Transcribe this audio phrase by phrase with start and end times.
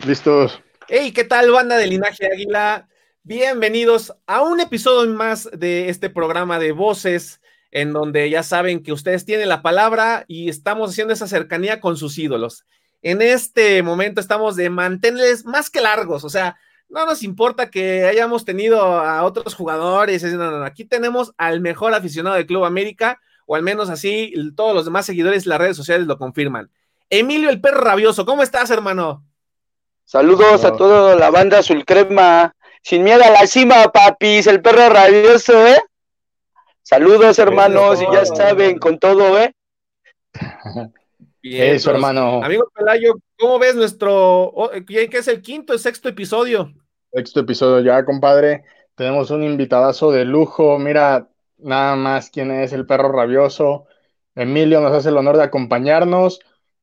[0.00, 0.60] Listos.
[0.88, 2.88] Hey, ¿qué tal, banda de Linaje Águila?
[3.22, 7.40] Bienvenidos a un episodio más de este programa de voces,
[7.70, 11.96] en donde ya saben que ustedes tienen la palabra y estamos haciendo esa cercanía con
[11.96, 12.66] sus ídolos.
[13.00, 16.56] En este momento estamos de mantenerles más que largos, o sea,
[16.88, 20.24] no nos importa que hayamos tenido a otros jugadores,
[20.64, 25.06] aquí tenemos al mejor aficionado del Club América, o al menos así todos los demás
[25.06, 26.70] seguidores las redes sociales lo confirman.
[27.08, 29.24] Emilio el perro rabioso, ¿cómo estás, hermano?
[30.12, 32.54] Saludos a toda la banda azul crema.
[32.82, 35.80] Sin miedo a la cima, papis, el perro rabioso, ¿eh?
[36.82, 39.54] Saludos, hermanos, y ya saben, con todo, ¿eh?
[41.42, 42.44] Bien, Eso, hermano.
[42.44, 44.52] Amigo Pelayo, ¿cómo ves nuestro,
[44.86, 46.74] qué es el quinto, el sexto episodio?
[47.10, 48.64] Sexto episodio ya, compadre.
[48.94, 50.78] Tenemos un invitadazo de lujo.
[50.78, 51.26] Mira,
[51.56, 53.86] nada más quién es el perro rabioso.
[54.34, 56.40] Emilio nos hace el honor de acompañarnos.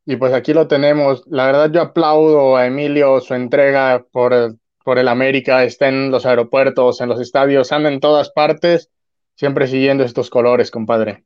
[0.10, 1.22] Y pues aquí lo tenemos.
[1.28, 5.64] La verdad yo aplaudo a Emilio su entrega por el, por el América.
[5.64, 8.90] Está en los aeropuertos, en los estadios, anda en todas partes,
[9.36, 11.26] siempre siguiendo estos colores, compadre.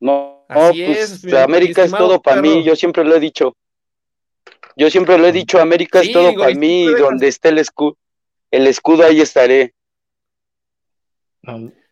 [0.00, 3.56] No, pues América es todo para mí, yo siempre lo he dicho.
[4.76, 7.96] Yo siempre lo he dicho, América es todo para mí, y donde esté el escudo,
[8.50, 9.72] el escudo ahí estaré.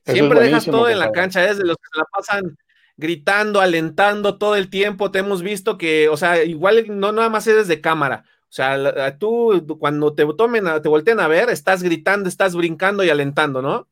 [0.05, 2.55] siempre dejas todo en la cancha, es de los que se la pasan
[2.97, 5.11] gritando, alentando todo el tiempo.
[5.11, 8.25] Te hemos visto que, o sea, igual no nada más eres de cámara.
[8.49, 13.11] O sea, tú cuando te tomen, te volteen a ver, estás gritando, estás brincando y
[13.11, 13.89] alentando, ¿no?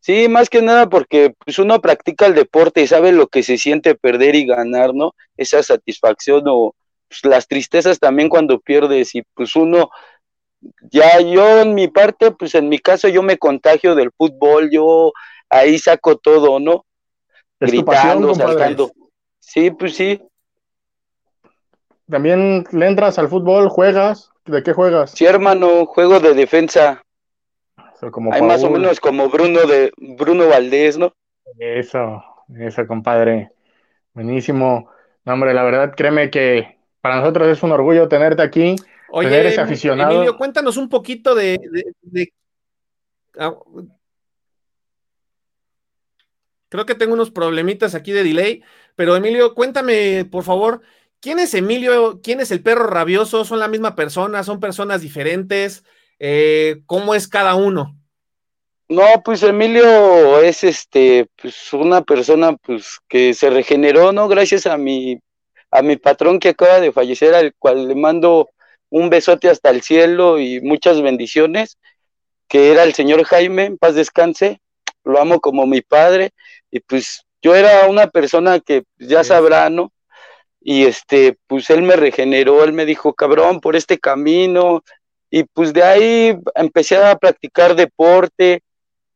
[0.00, 3.56] Sí, más que nada porque pues, uno practica el deporte y sabe lo que se
[3.56, 5.14] siente perder y ganar, ¿no?
[5.38, 6.74] Esa satisfacción o
[7.08, 9.88] pues, las tristezas también cuando pierdes y pues uno,
[10.90, 15.12] ya yo en mi parte, pues en mi caso yo me contagio del fútbol, yo
[15.48, 16.84] ahí saco todo, ¿no?
[17.60, 18.90] Gritando, saltando.
[19.40, 20.20] Sí, pues sí.
[22.08, 23.68] ¿También le entras al fútbol?
[23.68, 24.30] ¿Juegas?
[24.44, 25.12] ¿De qué juegas?
[25.12, 27.02] Sí, hermano, juego de defensa.
[28.32, 31.14] Hay más o menos como Bruno de Bruno Valdés, ¿no?
[31.58, 32.22] Eso,
[32.58, 33.52] eso, compadre.
[34.12, 34.90] Buenísimo.
[35.24, 38.76] hombre, la verdad, créeme que para nosotros es un orgullo tenerte aquí,
[39.10, 40.12] Oye, tener ese aficionado.
[40.12, 41.58] Emilio, cuéntanos un poquito de,
[43.38, 43.54] ah,
[46.74, 48.64] Creo que tengo unos problemitas aquí de delay,
[48.96, 50.80] pero Emilio, cuéntame, por favor,
[51.20, 52.18] ¿quién es Emilio?
[52.20, 53.44] ¿Quién es el perro rabioso?
[53.44, 54.42] ¿Son la misma persona?
[54.42, 55.84] ¿Son personas diferentes?
[56.18, 57.96] Eh, ¿Cómo es cada uno?
[58.88, 64.26] No, pues Emilio es este, pues una persona pues que se regeneró, ¿no?
[64.26, 65.20] Gracias a mi,
[65.70, 68.50] a mi patrón que acaba de fallecer, al cual le mando
[68.90, 71.78] un besote hasta el cielo y muchas bendiciones,
[72.48, 74.60] que era el señor Jaime, paz descanse,
[75.04, 76.32] lo amo como mi padre,
[76.74, 79.92] y pues yo era una persona que ya sabrá, ¿no?
[80.60, 84.82] Y este, pues él me regeneró, él me dijo, cabrón, por este camino,
[85.30, 88.62] y pues de ahí empecé a practicar deporte,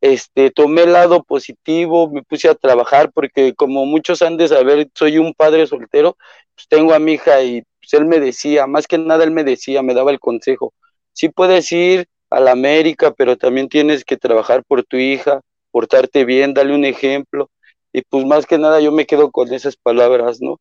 [0.00, 4.88] este, tomé el lado positivo, me puse a trabajar, porque como muchos han de saber,
[4.94, 6.16] soy un padre soltero,
[6.54, 9.42] pues tengo a mi hija y pues él me decía, más que nada él me
[9.42, 10.74] decía, me daba el consejo,
[11.12, 16.24] sí puedes ir a la América, pero también tienes que trabajar por tu hija, portarte
[16.24, 17.50] bien, dale un ejemplo.
[17.92, 20.60] Y pues más que nada yo me quedo con esas palabras, ¿no?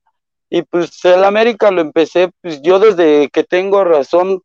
[0.50, 4.42] Y pues el América lo empecé, pues yo desde que tengo razón,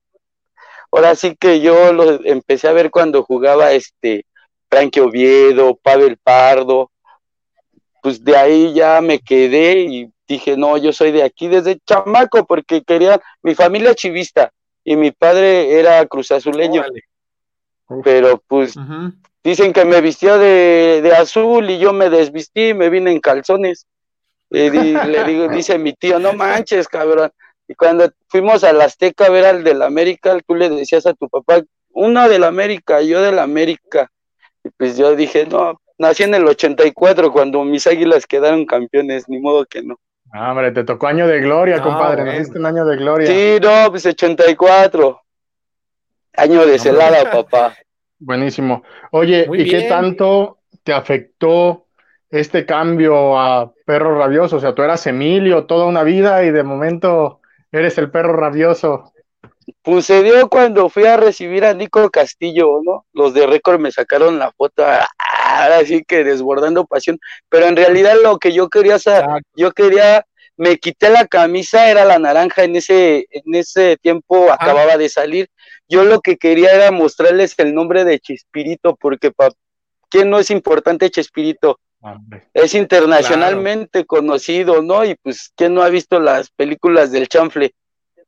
[0.90, 4.26] ahora sí que yo lo empecé a ver cuando jugaba este
[4.68, 6.90] Frankie Oviedo, Pavel Pardo,
[8.02, 12.44] pues de ahí ya me quedé y dije, no, yo soy de aquí desde chamaco
[12.46, 14.50] porque quería, mi familia chivista
[14.82, 16.82] y mi padre era cruzazuleño.
[18.02, 18.74] Pero pues
[19.44, 23.86] Dicen que me vistió de, azul y yo me desvistí, me vine en calzones.
[24.50, 27.30] Y le digo, dice mi tío, no manches, cabrón.
[27.66, 31.14] Y cuando fuimos a la Azteca a ver al del América, tú le decías a
[31.14, 34.10] tu papá, uno del América, yo del América.
[34.62, 39.40] Y pues yo dije, no, nací en el 84 cuando mis águilas quedaron campeones, ni
[39.40, 39.96] modo que no.
[40.32, 43.26] Ah, hombre, te tocó año de gloria, compadre, naciste un año de gloria.
[43.26, 45.20] Sí, no, pues 84.
[46.34, 47.76] Año de celada, papá.
[48.24, 48.84] Buenísimo.
[49.10, 51.86] Oye, ¿y qué tanto te afectó
[52.30, 54.56] este cambio a perro rabioso?
[54.56, 57.40] O sea, tú eras Emilio toda una vida y de momento
[57.72, 59.12] eres el perro rabioso.
[59.82, 63.06] Pues se dio cuando fui a recibir a Nico Castillo, ¿no?
[63.12, 64.84] Los de récord me sacaron la foto,
[65.80, 67.18] así que desbordando pasión,
[67.48, 68.98] pero en realidad lo que yo quería,
[69.56, 70.24] yo quería,
[70.56, 75.48] me quité la camisa, era la naranja en ese, en ese tiempo, acababa de salir,
[75.88, 79.54] yo lo que quería era mostrarles el nombre de Chespirito, porque para
[80.08, 81.78] ¿quién no es importante Chespirito?
[82.52, 85.04] Es internacionalmente conocido, ¿no?
[85.04, 87.74] Y pues, ¿quién no ha visto las películas del chanfle?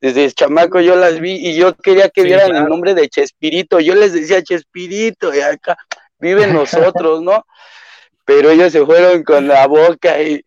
[0.04, 3.80] desde chamaco yo las vi y yo quería que vieran el nombre de Chespirito.
[3.80, 5.78] Yo les decía Chespirito y acá
[6.18, 7.46] viven nosotros, ¿no?
[8.26, 10.44] Pero ellos se fueron con la boca y,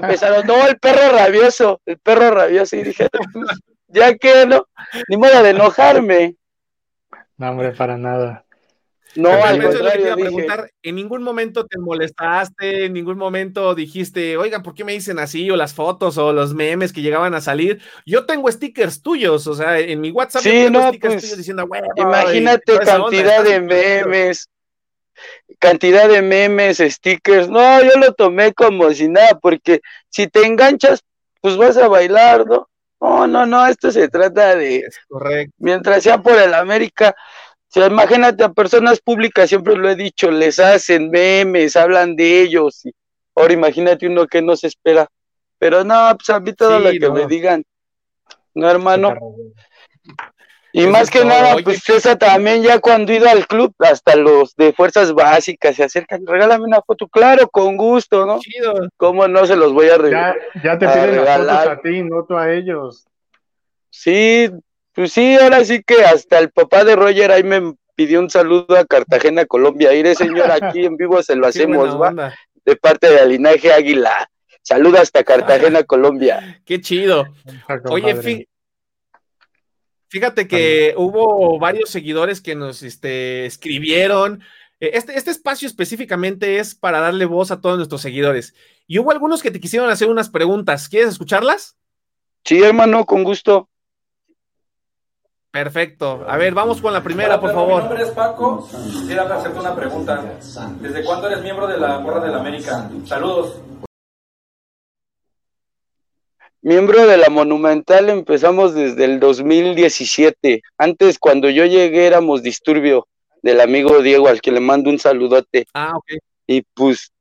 [0.00, 2.76] empezaron, no, el perro rabioso, el perro rabioso.
[2.76, 3.46] Y dije, pues,
[3.88, 4.66] ya que no,
[5.08, 6.36] ni modo de enojarme.
[7.36, 8.46] No, hombre, para nada.
[9.16, 12.86] No, al contrario, preguntar, ¿en ningún momento te molestaste?
[12.86, 15.50] ¿En ningún momento dijiste, oigan, ¿por qué me dicen así?
[15.50, 17.80] O las fotos o los memes que llegaban a salir.
[18.04, 21.38] Yo tengo stickers tuyos, o sea, en mi WhatsApp sí, tengo no, stickers pues, tuyos
[21.38, 21.66] diciendo,
[21.96, 24.48] Imagínate cantidad de memes,
[25.58, 27.48] cantidad de memes, stickers.
[27.48, 29.80] No, yo lo tomé como si nada, porque
[30.10, 31.02] si te enganchas,
[31.40, 32.68] pues vas a bailar, ¿no?
[33.06, 34.84] No, no, no, esto se trata de.
[35.08, 35.54] correcto.
[35.58, 37.14] Mientras sea por el América,
[37.74, 42.84] imagínate a personas públicas, siempre lo he dicho, les hacen memes, hablan de ellos.
[42.84, 42.92] Y
[43.36, 45.06] ahora imagínate uno que no se espera.
[45.58, 47.64] Pero no, pues a mí todo lo que me digan.
[48.54, 49.14] No, hermano.
[50.78, 54.54] Y más que nada, pues esa también ya cuando he ido al club, hasta los
[54.56, 58.40] de fuerzas básicas se acercan, regálame una foto, claro, con gusto, ¿no?
[58.40, 58.86] Chido.
[58.98, 60.36] ¿Cómo no se los voy a regalar?
[60.62, 63.06] Ya, te piden las fotos a ti, no tú a ellos.
[63.88, 64.50] Sí,
[64.92, 68.76] pues sí, ahora sí que hasta el papá de Roger ahí me pidió un saludo
[68.76, 69.94] a Cartagena, Colombia.
[69.94, 72.34] Iré, señor, aquí en vivo se lo hacemos, ¿va?
[72.66, 74.28] De parte de Linaje Águila.
[74.60, 76.60] Saluda hasta Cartagena, Colombia.
[76.66, 77.24] Qué chido.
[77.88, 78.46] Oye,
[80.08, 84.42] fíjate que hubo varios seguidores que nos este, escribieron.
[84.80, 88.54] Eh, este, este espacio específicamente es para darle voz a todos nuestros seguidores.
[88.86, 90.88] Y hubo algunos que te quisieron hacer unas preguntas.
[90.88, 91.76] ¿Quieres escucharlas?
[92.44, 93.68] Sí, hermano, con gusto.
[95.50, 96.22] Perfecto.
[96.28, 97.82] A ver, vamos con la primera, por favor.
[97.82, 98.68] Mi nombre es Paco.
[98.68, 100.38] Quisiera hacerte una pregunta.
[100.80, 102.90] ¿Desde cuándo eres miembro de la Porra del América?
[103.06, 103.56] Saludos.
[106.66, 110.62] Miembro de la Monumental empezamos desde el 2017.
[110.78, 113.06] Antes, cuando yo llegué, éramos disturbio
[113.40, 115.68] del amigo Diego, al que le mando un saludote.
[115.74, 116.20] Ah, ok.
[116.48, 117.12] Y pues,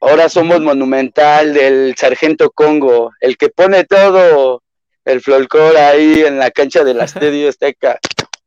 [0.00, 4.60] ahora somos Monumental del Sargento Congo, el que pone todo
[5.04, 7.96] el folclore ahí en la cancha del Estadio Azteca.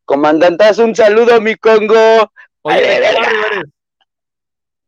[0.03, 2.33] Comandantas, un saludo, mi Congo.
[2.63, 3.65] Oye, ¿de qué barrio eres?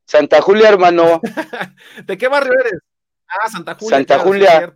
[0.05, 1.21] Santa Julia, hermano.
[2.05, 2.81] ¿De qué barrio eres?
[3.25, 3.97] Ah, Santa Julia.
[3.97, 4.75] Santa Julia.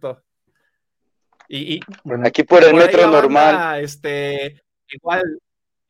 [1.50, 1.80] Y,
[2.24, 3.84] aquí por el metro normal.
[3.84, 5.24] este, igual,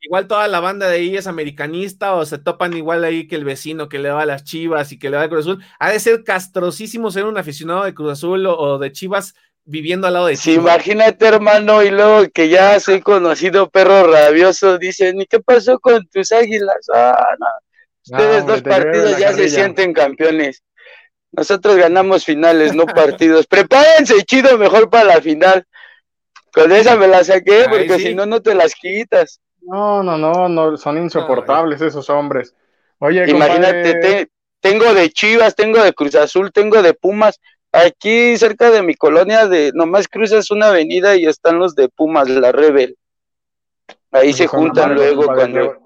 [0.00, 3.44] igual toda la banda de ahí es americanista o se topan igual ahí que el
[3.44, 5.64] vecino que le va a las Chivas y que le va a Cruz Azul.
[5.78, 9.34] Ha de ser castrosísimo ser un aficionado de Cruz Azul o de Chivas
[9.64, 14.78] viviendo al lado de sí, imagínate, hermano, y luego que ya soy conocido perro rabioso,
[14.78, 16.88] dicen, ¿y qué pasó con tus águilas?
[16.92, 17.46] Ah, no.
[18.02, 20.62] Ustedes dos partidos ya se sienten campeones.
[21.32, 23.46] Nosotros ganamos finales, no partidos.
[23.46, 25.66] Prepárense, chido, mejor para la final.
[26.52, 29.40] Con esa me la saqué, porque si no, no te las quitas.
[29.62, 32.54] No, no, no, no son insoportables esos hombres.
[32.98, 34.28] Oye, imagínate,
[34.60, 37.40] tengo de Chivas, tengo de Cruz Azul, tengo de Pumas,
[37.72, 42.28] Aquí cerca de mi colonia, de nomás cruzas una avenida y están los de Pumas,
[42.28, 42.96] la Rebel.
[44.10, 45.79] Ahí se juntan luego cuando...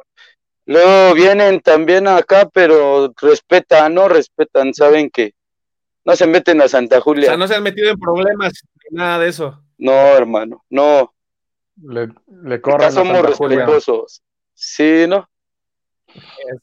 [0.66, 5.34] Luego vienen también acá, pero respetan, no respetan, saben que
[6.04, 7.26] no se meten a Santa Julia.
[7.26, 8.52] O sea, no se han metido en problemas,
[8.90, 9.62] nada de eso.
[9.76, 11.14] No, hermano, no.
[11.82, 12.08] Le,
[12.44, 14.22] le corren somos respetuosos.
[14.54, 15.28] Sí, ¿no?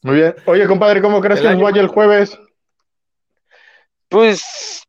[0.02, 0.34] Muy bien.
[0.46, 2.38] Oye, compadre, ¿cómo crees que nos vaya el jueves?
[4.08, 4.82] Pues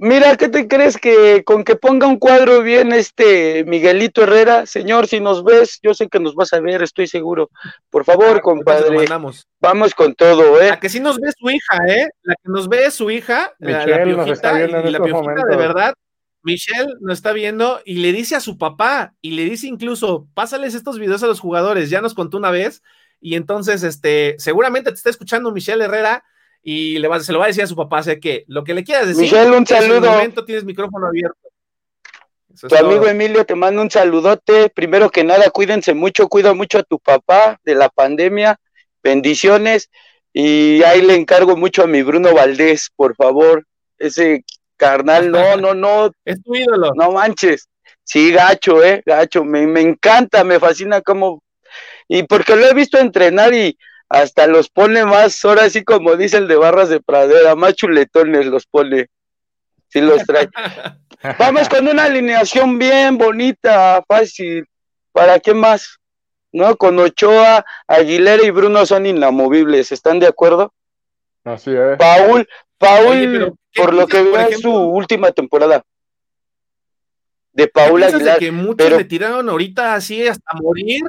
[0.00, 4.66] Mira, ¿qué te crees que con que ponga un cuadro bien este Miguelito Herrera?
[4.66, 7.50] Señor, si nos ves, yo sé que nos vas a ver, estoy seguro.
[7.90, 9.06] Por favor, ah, compadre.
[9.60, 10.68] Vamos con todo, ¿eh?
[10.68, 12.08] La que sí nos ve su hija, ¿eh?
[12.22, 15.94] La que nos ve es su hija, la, piojita, y, la piojita de verdad.
[16.42, 20.74] Michelle nos está viendo y le dice a su papá y le dice incluso, pásales
[20.74, 22.82] estos videos a los jugadores, ya nos contó una vez
[23.18, 26.24] y entonces, este, seguramente te está escuchando Michelle Herrera
[26.66, 28.72] y le va, se lo va a decir a su papá, sé que lo que
[28.72, 29.24] le quieras decir.
[29.24, 30.06] Michelle, un saludo.
[30.06, 31.38] En momento tienes micrófono abierto.
[32.68, 34.70] tu amigo Emilio te manda un saludote.
[34.70, 38.58] Primero que nada, cuídense mucho, cuida mucho a tu papá de la pandemia.
[39.02, 39.90] Bendiciones.
[40.32, 43.66] Y ahí le encargo mucho a mi Bruno Valdés, por favor.
[43.98, 44.42] Ese
[44.78, 46.12] carnal, no, no, no.
[46.24, 46.92] Es tu ídolo.
[46.96, 47.68] No manches.
[48.04, 49.44] Sí, gacho, eh, gacho.
[49.44, 51.42] Me, me encanta, me fascina cómo.
[52.08, 53.76] Y porque lo he visto entrenar y
[54.08, 58.46] hasta los pone más, ahora sí como dice el de Barras de Pradera, más chuletones
[58.46, 59.08] los pone.
[59.88, 60.48] Sí los trae.
[61.38, 64.66] Vamos con una alineación bien bonita, fácil.
[65.12, 65.98] ¿Para qué más?
[66.52, 66.76] ¿No?
[66.76, 70.72] Con Ochoa, Aguilera y Bruno son inamovibles, ¿están de acuerdo?
[71.44, 71.98] Así es.
[71.98, 75.82] Paul, Paul, por lo que veo, es su última temporada.
[77.52, 78.38] de Paula Aguilar.
[78.38, 81.02] que muchos le tiraron ahorita así hasta morir.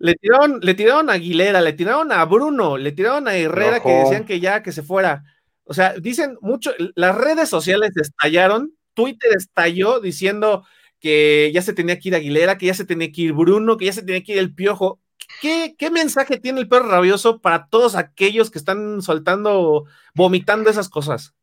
[0.00, 3.90] Le tiraron, le tiraron a Aguilera, le tiraron a Bruno, le tiraron a Herrera que
[3.90, 5.22] decían que ya que se fuera.
[5.64, 10.64] O sea, dicen mucho, las redes sociales estallaron, Twitter estalló diciendo
[11.00, 13.84] que ya se tenía que ir Aguilera, que ya se tenía que ir Bruno, que
[13.84, 15.00] ya se tenía que ir el Piojo.
[15.42, 20.88] ¿Qué, ¿Qué, mensaje tiene el perro rabioso para todos aquellos que están soltando, vomitando esas
[20.88, 21.34] cosas?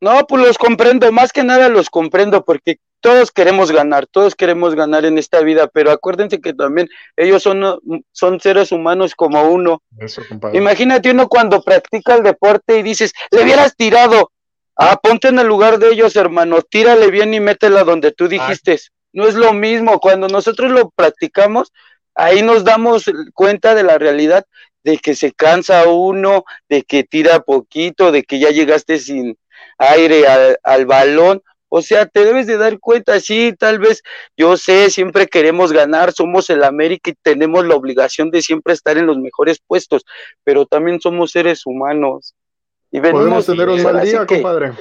[0.00, 4.74] No, pues los comprendo, más que nada los comprendo, porque todos queremos ganar, todos queremos
[4.74, 7.80] ganar en esta vida, pero acuérdense que también ellos son,
[8.12, 9.82] son seres humanos como uno.
[10.52, 14.30] Imagínate uno cuando practica el deporte y dices, le hubieras tirado.
[14.76, 18.78] Ah, ponte en el lugar de ellos, hermano, tírale bien y métela donde tú dijiste.
[19.12, 21.72] No es lo mismo, cuando nosotros lo practicamos,
[22.14, 23.04] ahí nos damos
[23.34, 24.46] cuenta de la realidad
[24.82, 29.36] de que se cansa uno, de que tira poquito, de que ya llegaste sin
[29.80, 30.24] aire
[30.62, 31.42] al, balón.
[31.68, 34.02] O sea, te debes de dar cuenta, sí, tal vez,
[34.36, 38.98] yo sé, siempre queremos ganar, somos el América y tenemos la obligación de siempre estar
[38.98, 40.04] en los mejores puestos,
[40.42, 42.34] pero también somos seres humanos.
[42.90, 44.72] Y Podemos tener un mal día, compadre.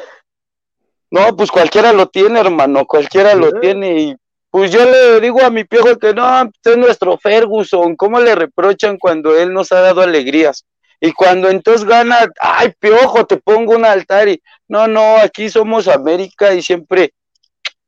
[1.12, 4.00] No, pues cualquiera lo tiene, hermano, cualquiera lo tiene.
[4.00, 4.16] Y
[4.50, 8.98] pues yo le digo a mi piojo que no, es nuestro Ferguson, ¿cómo le reprochan
[8.98, 10.66] cuando él nos ha dado alegrías?
[11.02, 15.88] Y cuando entonces gana, ay, piojo, te pongo un altar y no, no, aquí somos
[15.88, 17.14] América y siempre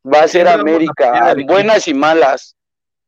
[0.06, 2.58] va a ser América, buenas y malas,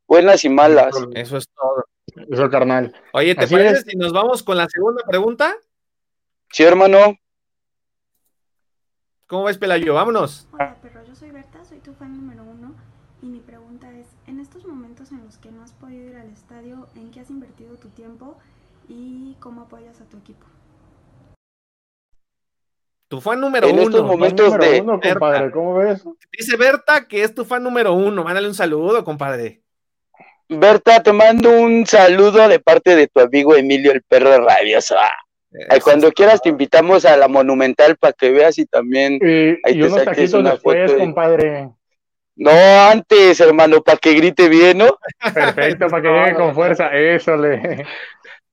[0.07, 0.95] buenas y malas.
[1.13, 1.85] Eso es todo.
[2.29, 2.93] Eso, carnal.
[3.13, 5.55] Oye, ¿te parece si nos vamos con la segunda pregunta?
[6.51, 7.15] Sí, hermano.
[9.27, 9.95] ¿Cómo ves, Pelayo?
[9.95, 10.47] Vámonos.
[10.53, 12.75] Hola, perro, yo soy Berta, soy tu fan número uno
[13.21, 16.29] y mi pregunta es, en estos momentos en los que no has podido ir al
[16.29, 18.37] estadio, ¿en qué has invertido tu tiempo?
[18.87, 20.45] y cómo apoyas a tu equipo.
[23.13, 23.83] Tu fan número en uno.
[23.83, 24.81] Estos momentos de...
[24.81, 26.03] uno, compadre, ¿cómo ves?
[26.35, 28.23] Dice Berta que es tu fan número uno.
[28.23, 29.61] Mándale un saludo, compadre.
[30.49, 34.95] Berta, te mando un saludo de parte de tu amigo Emilio el perro rabioso.
[35.83, 39.83] cuando quieras te invitamos a la Monumental para que veas y también y, ahí y
[39.83, 41.69] unos taquitos después, compadre.
[42.35, 42.49] No,
[42.89, 44.97] antes, hermano, para que grite bien, ¿no?
[45.35, 47.85] Perfecto, para que llegue con fuerza, eso le.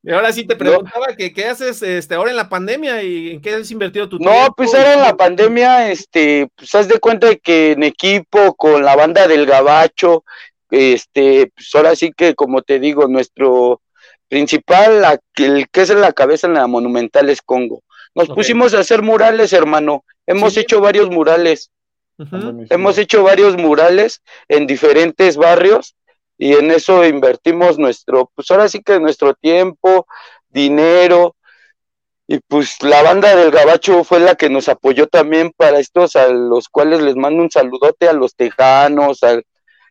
[0.03, 3.41] Y ahora sí te preguntaba que qué haces este, ahora en la pandemia y en
[3.43, 4.35] qué has invertido tu tiempo.
[4.35, 8.83] No, pues ahora en la pandemia, este, pues haz de cuenta que en equipo con
[8.83, 10.25] la banda del Gabacho,
[10.71, 13.83] este, pues ahora sí que como te digo, nuestro
[14.29, 17.83] principal, el que es en la cabeza en la monumental es Congo.
[18.15, 20.05] Nos pusimos a hacer murales, hermano.
[20.27, 21.71] Hemos hecho varios murales.
[22.71, 25.95] Hemos hecho varios murales en diferentes barrios
[26.41, 30.07] y en eso invertimos nuestro, pues ahora sí que nuestro tiempo,
[30.49, 31.37] dinero,
[32.27, 36.29] y pues la banda del Gabacho fue la que nos apoyó también para estos, a
[36.29, 39.43] los cuales les mando un saludote a los Tejanos, a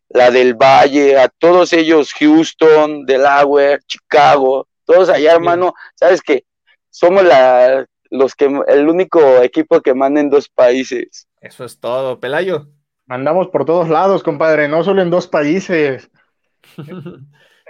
[0.09, 6.45] la del Valle, a todos ellos, Houston, Delaware, Chicago, todos allá, hermano, sabes que
[6.89, 11.27] somos la, los que, el único equipo que manda en dos países.
[11.41, 12.69] Eso es todo, Pelayo.
[13.05, 16.09] Mandamos por todos lados, compadre, no solo en dos países.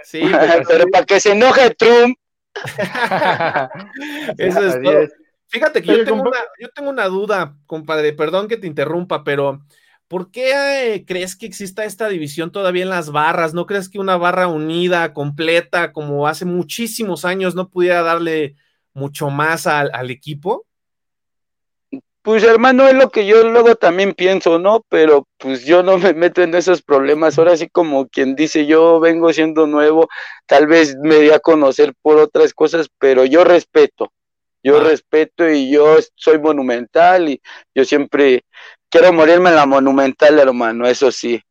[0.04, 0.22] Sí,
[0.68, 2.16] pero, para que se enoje Trump.
[4.38, 5.08] Eso es todo.
[5.48, 9.60] Fíjate que yo tengo, una, yo tengo una duda, compadre, perdón que te interrumpa, pero
[10.06, 13.52] ¿por qué eh, crees que exista esta división todavía en las barras?
[13.52, 18.54] ¿No crees que una barra unida, completa, como hace muchísimos años, no pudiera darle
[18.94, 20.66] mucho más al equipo?
[22.22, 24.84] Pues hermano, es lo que yo luego también pienso, ¿no?
[24.90, 27.38] Pero pues yo no me meto en esos problemas.
[27.38, 30.08] Ahora sí como quien dice, yo vengo siendo nuevo,
[30.46, 34.12] tal vez me di a conocer por otras cosas, pero yo respeto.
[34.62, 34.84] Yo ah.
[34.84, 37.40] respeto y yo soy monumental y
[37.74, 38.44] yo siempre
[38.90, 41.42] quiero morirme en la monumental, hermano, eso sí.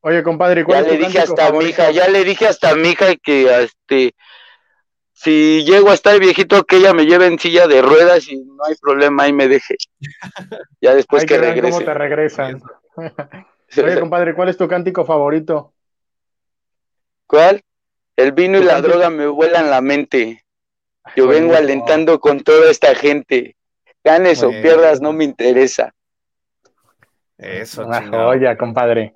[0.00, 2.74] Oye, compadre, ¿cuál ya le dije hasta a mi hija, ya le dije hasta a
[2.74, 4.14] mi hija que este
[5.20, 8.64] si llego a estar viejito, que ella me lleve en silla de ruedas y no
[8.64, 9.74] hay problema, ahí me deje.
[10.80, 11.72] Ya después que, regrese.
[11.72, 12.62] ¿Cómo te regresan?
[13.76, 15.74] Oye, compadre, ¿cuál es tu cántico favorito?
[17.26, 17.60] ¿Cuál?
[18.14, 20.44] El vino y la droga me vuelan la mente.
[21.16, 23.56] Yo vengo alentando con toda esta gente.
[24.04, 25.92] Ganes o pierdas, no me interesa.
[27.36, 29.14] Eso, Oye, compadre.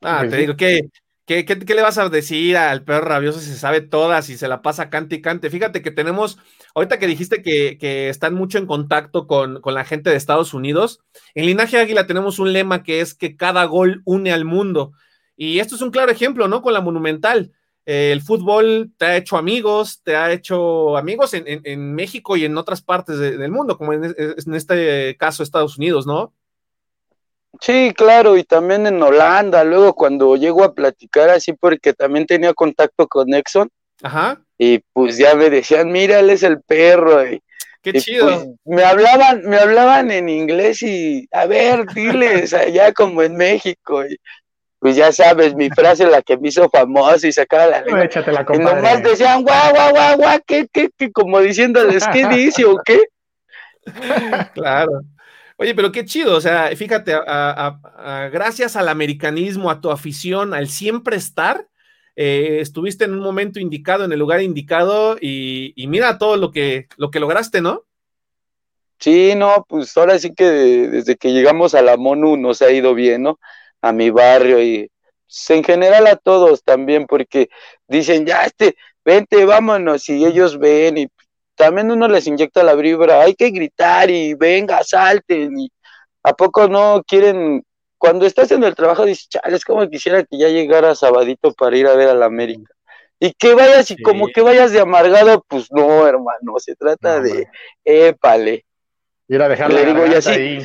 [0.00, 0.88] Ah, pues te digo que
[1.30, 4.62] ¿Qué, le vas a decir al perro rabioso si se sabe todas y se la
[4.62, 5.48] pasa cante y cante?
[5.48, 6.38] Fíjate que tenemos,
[6.74, 10.98] ahorita que dijiste que, están mucho en contacto con, la gente de Estados Unidos,
[11.36, 14.90] en Linaje Águila tenemos un lema que es que cada gol une al mundo.
[15.36, 16.62] Y esto es un claro ejemplo, ¿no?
[16.62, 17.52] Con la Monumental.
[17.84, 22.82] el fútbol te ha hecho amigos, te ha hecho amigos en, México y en otras
[22.82, 24.16] partes del mundo, como en
[24.52, 26.34] este caso Estados Unidos, ¿no?
[27.60, 32.54] Sí, claro, y también en Holanda, luego cuando llego a platicar así, porque también tenía
[32.54, 33.68] contacto con Exxon,
[34.02, 34.40] Ajá.
[34.56, 37.42] y pues ya me decían, mira, él es el perro, y,
[37.82, 38.26] Qué y, chido.
[38.26, 44.06] pues, me hablaban, me hablaban en inglés y, a ver, diles, allá como en México,
[44.06, 44.16] y
[44.78, 48.46] pues ya sabes, mi frase la que me hizo famoso y sacaba la lengua, Échatela,
[48.54, 51.12] y nomás decían, guau, guau, guau, guau, ¿qué, qué, qué?
[51.12, 53.02] Como diciéndoles, ¿qué dice o qué?
[54.54, 55.02] Claro.
[55.62, 57.12] Oye, pero qué chido, o sea, fíjate,
[58.32, 61.68] gracias al americanismo, a tu afición, al siempre estar,
[62.16, 66.86] eh, estuviste en un momento indicado, en el lugar indicado, y, mira todo lo que,
[66.96, 67.84] lo que lograste, ¿no?
[68.98, 72.70] Sí, no, pues ahora sí que de- desde que llegamos a la MONU nos ha
[72.72, 73.38] ido bien, ¿no?
[73.82, 74.90] A mi barrio y
[75.26, 77.50] pues, en general a todos también, porque
[77.86, 81.08] dicen, ya, este, vente, vámonos, y ellos ven, y
[81.60, 85.70] también uno les inyecta la vibra, hay que gritar y venga, salten, y
[86.22, 87.62] a poco no quieren,
[87.98, 91.76] cuando estás en el trabajo dices, chale, es como quisiera que ya llegara sabadito para
[91.76, 92.72] ir a ver a la América.
[93.18, 94.02] Y que vayas y Sí.
[94.02, 97.46] como que vayas de amargado, pues no, hermano, se trata No, de,
[97.84, 98.64] épale.
[99.28, 100.64] Ir a dejar Le la digo, y así, ahí.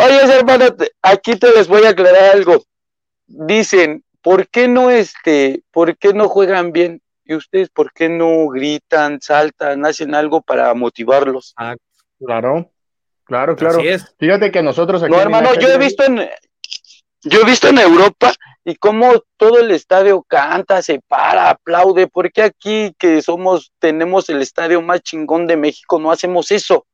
[0.00, 0.64] Oye, hermano,
[1.00, 2.64] aquí te les voy a aclarar algo.
[3.28, 7.00] Dicen, ¿por qué no este, por qué no juegan bien?
[7.28, 11.54] Y ustedes, ¿por qué no gritan, saltan, hacen algo para motivarlos?
[12.18, 12.72] Claro,
[13.24, 13.78] claro, claro.
[13.78, 14.16] Así es.
[14.18, 16.26] Fíjate que nosotros aquí No, hermano, yo he visto en,
[17.22, 18.32] yo he visto en Europa
[18.64, 22.06] y cómo todo el estadio canta, se para, aplaude.
[22.06, 26.86] ¿Por qué aquí que somos, tenemos el estadio más chingón de México, no hacemos eso?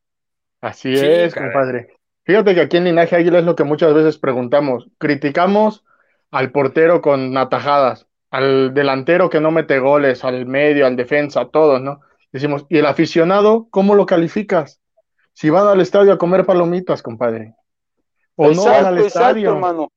[0.61, 1.53] Así Sí, es, caray.
[1.53, 1.97] compadre.
[2.25, 4.88] Fíjate que aquí en Linaje Águila es lo que muchas veces preguntamos.
[4.99, 5.85] Criticamos
[6.33, 11.49] al portero con atajadas, al delantero que no mete goles, al medio, al defensa, a
[11.50, 12.00] todos, ¿no?
[12.33, 14.81] Decimos, ¿y el aficionado cómo lo calificas?
[15.33, 17.55] Si van al estadio a comer palomitas, compadre.
[18.35, 19.53] O no van al Exacto, estadio.
[19.53, 19.93] hermano.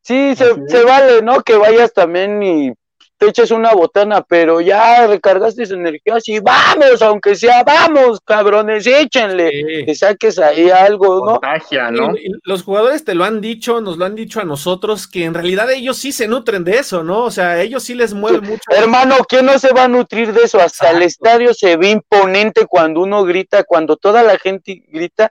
[0.00, 1.42] Sí, se, se vale, ¿no?
[1.42, 2.72] Que vayas también y
[3.22, 8.84] te eches una botana, pero ya recargaste su energía, sí, vamos, aunque sea, vamos, cabrones,
[8.84, 9.84] échenle, Sí.
[9.86, 11.32] que saques ahí algo, ¿no?
[11.40, 12.16] Contagia, ¿no?
[12.16, 15.24] Y- y los jugadores te lo han dicho, nos lo han dicho a nosotros, que
[15.24, 17.20] en realidad ellos sí se nutren de eso, ¿no?
[17.24, 18.62] O sea, ellos sí les mueve mucho.
[18.70, 20.58] Hermano, ¿quién no se va a nutrir de eso?
[20.60, 25.30] Hasta el estadio se ve imponente cuando uno grita, cuando toda la gente grita,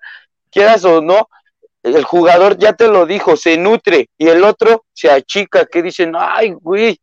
[0.49, 1.27] quieras o no,
[1.83, 6.13] el jugador ya te lo dijo, se nutre, y el otro se achica, que dicen,
[6.17, 6.99] ay, güey,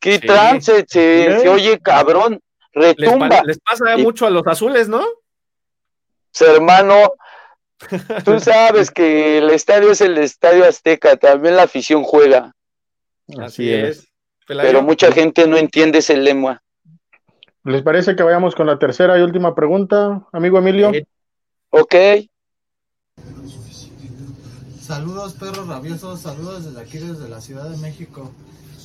[0.00, 0.26] qué Sí.
[0.26, 1.40] trance, se, Sí.
[1.42, 2.40] se oye cabrón,
[2.72, 3.42] retumba.
[3.44, 5.04] les pasa Y- mucho a los azules, ¿no?
[6.40, 7.12] Hermano,
[8.24, 12.52] tú sabes que el estadio es el estadio Azteca, también la afición juega,
[13.38, 14.08] Así es.
[14.46, 16.60] Pero mucha gente no entiende ese lema.
[17.62, 20.90] ¿Les parece que vayamos con la tercera y última pregunta, amigo Emilio?
[20.92, 21.04] Eh,
[21.70, 21.94] ¿Ok?
[24.80, 28.32] Saludos perros rabiosos, saludos desde aquí, desde la Ciudad de México.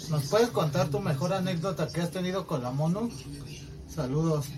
[0.10, 3.10] ¿Nos puedes contar tu mejor anécdota que has tenido con la mono?
[3.88, 4.50] Saludos.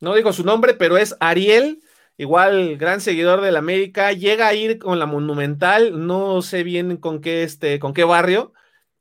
[0.00, 1.82] No digo su nombre, pero es Ariel,
[2.16, 7.20] igual gran seguidor del América, llega a ir con la Monumental, no sé bien con
[7.20, 8.52] qué este, con qué barrio,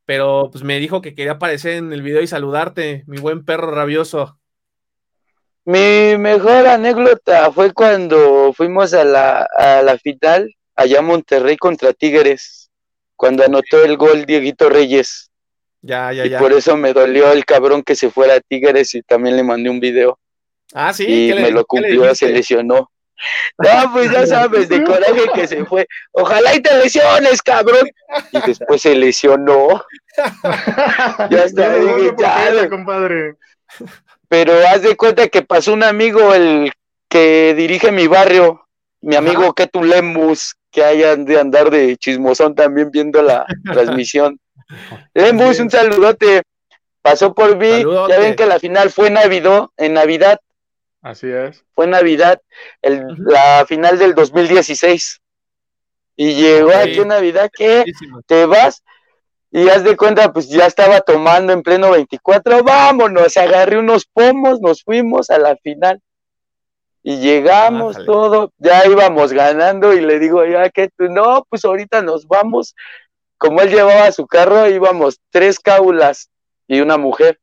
[0.05, 3.71] pero pues me dijo que quería aparecer en el video y saludarte, mi buen perro
[3.71, 4.39] rabioso.
[5.65, 11.93] Mi mejor anécdota fue cuando fuimos a la, a la final allá a Monterrey contra
[11.93, 12.58] Tigres,
[13.19, 15.29] cuando anotó el gol Dieguito Reyes.
[15.81, 16.39] Ya, ya, y ya.
[16.39, 19.69] por eso me dolió el cabrón que se fuera a Tigres y también le mandé
[19.69, 20.17] un video.
[20.73, 22.89] Ah, sí, y ¿qué le- me lo qué le cumplió, se lesionó.
[23.57, 25.85] No, pues ya sabes, de coraje que se fue.
[26.13, 27.89] Ojalá y te lesiones, cabrón.
[28.31, 29.83] Y después se lesionó.
[31.29, 33.35] Ya está, dije, ya, compadre.
[34.29, 36.71] Pero haz de cuenta que pasó un amigo, el
[37.09, 38.65] que dirige mi barrio,
[39.01, 44.39] mi amigo Ketu Lemus, que hayan de andar de chismosón también viendo la transmisión.
[45.13, 46.43] Lemus, Así un saludote.
[47.01, 47.69] Pasó por mí.
[47.69, 48.13] Saludote.
[48.13, 50.39] Ya ven que la final fue Navidad, en Navidad,
[51.01, 51.63] Así es.
[51.73, 52.41] fue Navidad,
[52.81, 55.21] el, la final del 2016.
[56.17, 57.77] Y llegó aquí en Navidad, ¿qué?
[57.77, 58.21] Buenísimo.
[58.27, 58.83] te vas
[59.51, 64.61] y haz de cuenta, pues ya estaba tomando en pleno 24, vámonos, agarré unos pomos,
[64.61, 65.99] nos fuimos a la final
[67.01, 72.01] y llegamos todo, ya íbamos ganando y le digo, ya que tú, no, pues ahorita
[72.01, 72.75] nos vamos,
[73.37, 76.29] como él llevaba su carro, íbamos tres cáulas
[76.67, 77.39] y una mujer.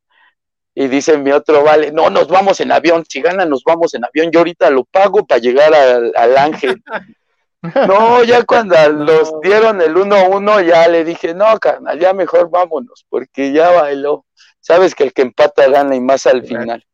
[0.75, 4.05] Y dice mi otro, vale, no, nos vamos en avión, si gana nos vamos en
[4.05, 6.83] avión, yo ahorita lo pago para llegar al, al ángel.
[7.63, 13.05] No, ya cuando nos dieron el 1-1, ya le dije, no, carnal, ya mejor vámonos,
[13.09, 14.25] porque ya bailó.
[14.61, 16.85] Sabes que el que empata gana y más al final.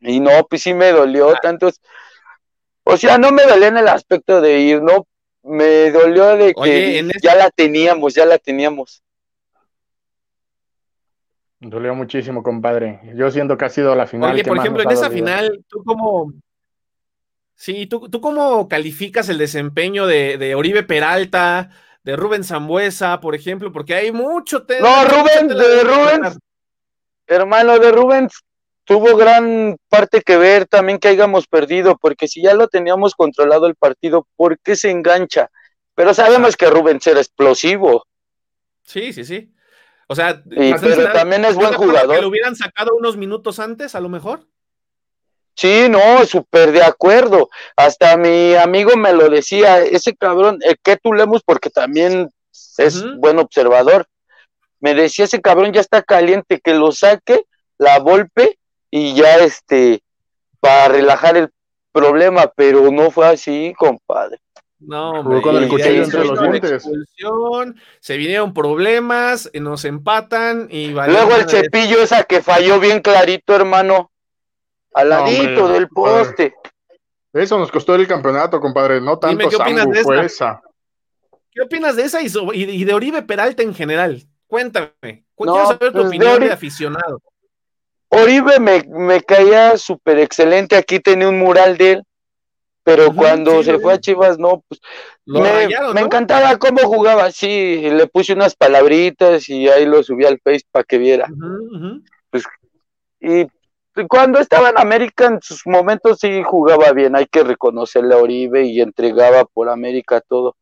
[0.00, 1.70] Y no, pues sí me dolió tanto.
[2.84, 5.06] O sea, no me dolió en el aspecto de ir, ¿no?
[5.48, 9.02] me dolió de que Oye, ya la teníamos, ya la teníamos.
[11.60, 13.00] Dolió muchísimo, compadre.
[13.16, 14.32] Yo siento que ha sido la final.
[14.32, 15.26] Oye, que por más ejemplo, en esa dolido.
[15.26, 16.32] final, ¿tú cómo,
[17.54, 21.70] sí, tú, tú cómo calificas el desempeño de, de Oribe Peralta,
[22.04, 23.72] de Rubén Zambuesa, por ejemplo?
[23.72, 25.82] Porque hay mucho te- No, Rubén, de.
[25.82, 26.38] Rubens,
[27.26, 28.40] hermano de Rubens,
[28.88, 33.66] tuvo gran parte que ver también que hayamos perdido, porque si ya lo teníamos controlado
[33.66, 35.50] el partido, ¿por qué se engancha?
[35.94, 38.06] Pero sabemos que Rubens era explosivo.
[38.84, 39.52] Sí, sí, sí.
[40.06, 42.16] O sea, pero nada, también es ¿estás buen jugador.
[42.16, 44.48] Que lo hubieran sacado unos minutos antes, a lo mejor.
[45.54, 47.50] Sí, no, súper de acuerdo.
[47.76, 52.30] Hasta mi amigo me lo decía, ese cabrón, el que tú leemos, porque también
[52.78, 54.06] es buen observador.
[54.80, 57.42] Me decía, ese cabrón ya está caliente, que lo saque,
[57.76, 58.58] la golpe
[58.90, 60.02] y ya este,
[60.60, 61.50] para relajar el
[61.92, 64.38] problema, pero no fue así, compadre.
[64.80, 66.88] No, hombre, con el y cuchillo entre se los dientes.
[68.00, 73.00] se vinieron problemas, eh, nos empatan y valió Luego el cepillo esa que falló bien
[73.00, 74.12] clarito, hermano,
[74.94, 76.54] al ladito del poste.
[77.32, 79.00] Eso nos costó el campeonato, compadre.
[79.00, 80.26] No Dime, tanto ¿qué opinas de fue esa?
[80.26, 80.62] esa.
[81.50, 84.22] ¿Qué opinas de esa y, de Oribe Peralta en general?
[84.46, 85.24] Cuéntame.
[85.38, 87.20] No, Quiero saber tu pues, de opinión de, aficionado.
[88.10, 92.02] Oribe me, me caía súper excelente, aquí tenía un mural de él,
[92.82, 94.80] pero cuando sí, se fue a Chivas, no, pues
[95.26, 96.06] me, rayaron, me ¿no?
[96.06, 100.84] encantaba cómo jugaba, sí, le puse unas palabritas y ahí lo subí al Face para
[100.84, 101.28] que viera.
[101.30, 102.02] Ujú.
[103.20, 103.46] Y
[104.06, 108.64] cuando estaba en América, en sus momentos sí jugaba bien, hay que reconocerle a Oribe
[108.64, 110.56] y entregaba por América todo.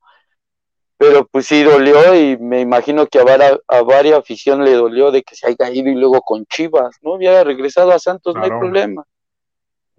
[0.98, 5.10] Pero pues sí dolió y me imagino que a, vara- a varias afición le dolió
[5.10, 7.14] de que se haya ido y luego con Chivas, ¿no?
[7.14, 9.04] Había regresado a Santos, no hay problema.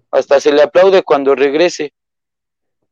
[0.09, 1.93] Hasta se le aplaude cuando regrese.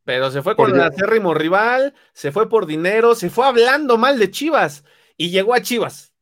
[0.03, 4.19] Pero se fue con el acérrimo rival, se fue por dinero, se fue hablando mal
[4.19, 4.83] de Chivas
[5.17, 6.13] y llegó a Chivas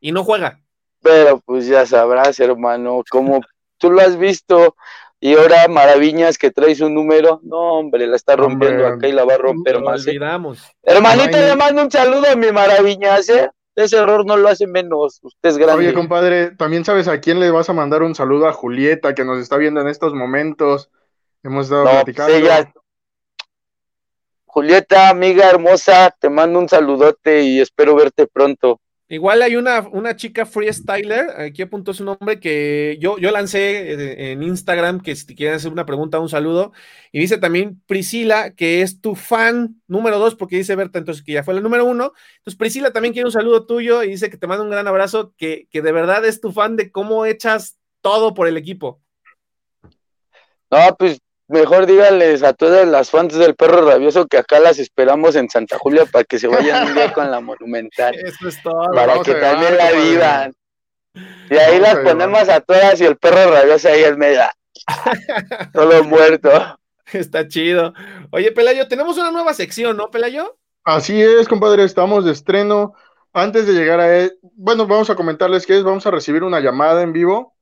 [0.00, 0.60] y no juega.
[1.00, 3.40] Pero pues ya sabrás, hermano, como
[3.78, 4.76] tú lo has visto
[5.20, 9.12] y ahora Maraviñas que trae su número, no, hombre, la está rompiendo Hombre, acá y
[9.12, 10.06] la va a romper más.
[10.06, 10.10] ¿eh?
[10.10, 10.62] olvidamos.
[10.82, 13.50] Hermanito, le mando un saludo a mi Maraviñas, ¿eh?
[13.74, 15.84] Ese error no lo hace menos, usted es grande.
[15.86, 19.24] Oye, compadre, también sabes a quién le vas a mandar un saludo a Julieta, que
[19.24, 20.90] nos está viendo en estos momentos.
[21.42, 22.34] Hemos estado No, pues platicando.
[22.36, 22.72] ella-
[24.46, 28.80] Julieta, amiga hermosa, te mando un saludote y espero verte pronto.
[29.08, 34.32] Igual hay una, una chica freestyler, aquí apuntó su nombre, que yo, yo lancé eh,
[34.32, 36.72] en Instagram, que si te quieren hacer una pregunta, un saludo.
[37.12, 41.34] Y dice también Priscila, que es tu fan número dos, porque dice Berta, entonces que
[41.34, 42.14] ya fue la número uno.
[42.38, 45.34] Entonces Priscila también quiere un saludo tuyo y dice que te manda un gran abrazo,
[45.36, 49.00] que, que de verdad es tu fan de cómo echas todo por el equipo.
[50.68, 55.36] No, pues mejor díganles a todas las fans del perro rabioso que acá las esperamos
[55.36, 58.14] en Santa Julia para que se vayan un día con la monumental.
[58.24, 58.90] Eso es todo.
[58.92, 60.54] para que también la vivan.
[61.50, 64.42] Y ahí las ponemos a todas y el perro rabioso ahí en medio.
[65.72, 66.78] Todo muerto.
[67.12, 67.94] Está chido.
[68.30, 70.56] Oye, Pelayo, tenemos una nueva sección, ¿no, Pelayo?
[70.84, 72.94] Así es, compadre, estamos de estreno.
[73.32, 76.60] Antes de llegar a él, bueno, vamos a comentarles que es, vamos a recibir una
[76.60, 77.54] llamada en vivo,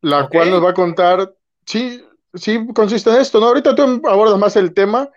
[0.00, 1.34] la cual nos va a contar,
[1.66, 2.02] sí,
[2.34, 3.46] sí consiste en esto, ¿no?
[3.46, 5.08] Ahorita tú abordas más el tema,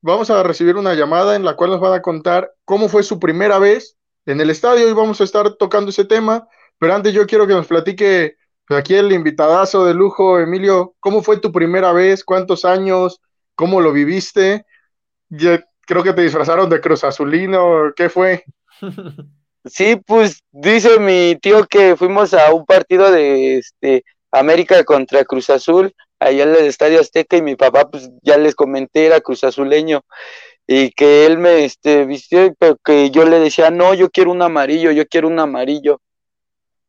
[0.00, 3.18] vamos a recibir una llamada en la cual nos van a contar cómo fue su
[3.18, 7.26] primera vez en el estadio y vamos a estar tocando ese tema, pero antes yo
[7.26, 11.92] quiero que nos platique pues, aquí el invitadazo de lujo, Emilio, ¿cómo fue tu primera
[11.92, 12.24] vez?
[12.24, 13.20] ¿Cuántos años?
[13.54, 14.64] ¿Cómo lo viviste?
[15.28, 18.44] Ya- creo que te disfrazaron de Cruz Azulino, ¿qué fue?
[19.64, 25.50] Sí, pues dice mi tío que fuimos a un partido de este América contra Cruz
[25.50, 29.42] Azul, allá en el Estadio Azteca, y mi papá, pues ya les comenté, era Cruz
[29.42, 30.02] Azuleño,
[30.66, 34.42] y que él me este, vistió, pero que yo le decía, no, yo quiero un
[34.42, 36.00] amarillo, yo quiero un amarillo.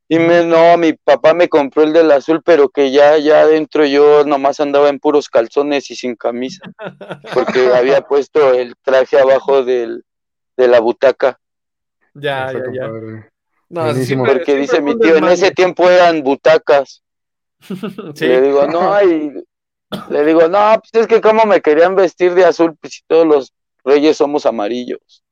[0.07, 3.85] Y me, no, mi papá me compró el del azul, pero que ya, ya adentro
[3.85, 6.69] yo nomás andaba en puros calzones y sin camisa,
[7.33, 10.03] porque había puesto el traje abajo del,
[10.57, 11.39] de la butaca.
[12.13, 12.87] Ya, ya, ya.
[13.69, 17.01] No, Porque siempre dice mi tío, en ese tiempo eran butacas.
[18.15, 18.27] Sí.
[18.27, 19.33] Le digo, no, y
[20.09, 23.25] le digo, no, pues es que como me querían vestir de azul, pues si todos
[23.25, 25.23] los reyes somos amarillos.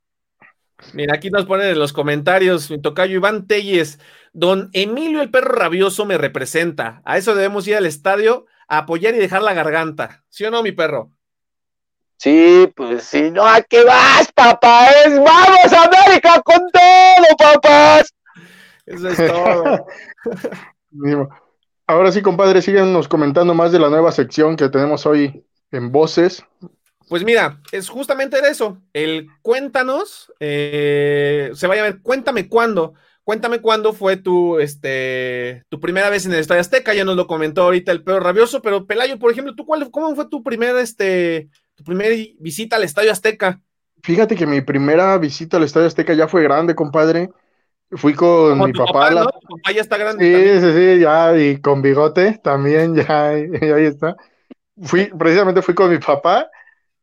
[0.94, 4.00] Mira, aquí nos ponen en los comentarios, mi tocayo Iván Telles,
[4.32, 7.02] don Emilio el perro rabioso me representa.
[7.06, 10.24] A eso debemos ir al estadio a apoyar y dejar la garganta.
[10.30, 11.12] ¿Sí o no, mi perro?
[12.18, 14.90] Sí, pues sí, no, ¿a qué vas, papá?
[15.06, 18.14] Es vamos América con todo, papás.
[18.86, 19.88] Eso es todo.
[21.90, 26.46] Ahora sí, compadre, síganos comentando más de la nueva sección que tenemos hoy en Voces.
[27.08, 28.78] Pues mira, es justamente de eso.
[28.94, 32.94] El cuéntanos, eh, se vaya a ver, cuéntame cuándo.
[33.24, 36.94] Cuéntame cuándo fue tu, este, tu primera vez en el Estadio Azteca.
[36.94, 40.14] Ya nos lo comentó ahorita el peor rabioso, pero Pelayo, por ejemplo, ¿tú cuál, cómo
[40.14, 43.62] fue tu primera, este, tu primera visita al Estadio Azteca?
[44.04, 47.32] Fíjate que mi primera visita al Estadio Azteca ya fue grande, compadre.
[47.92, 49.10] Fui con Como mi papá.
[49.12, 49.30] la- ¿no?
[49.32, 50.24] Tu papá ya está grande.
[50.26, 50.62] Sí, también.
[50.62, 54.16] sí, sí, ya, y con bigote también, ya, ahí está.
[54.84, 56.48] Fui, precisamente fui con mi papá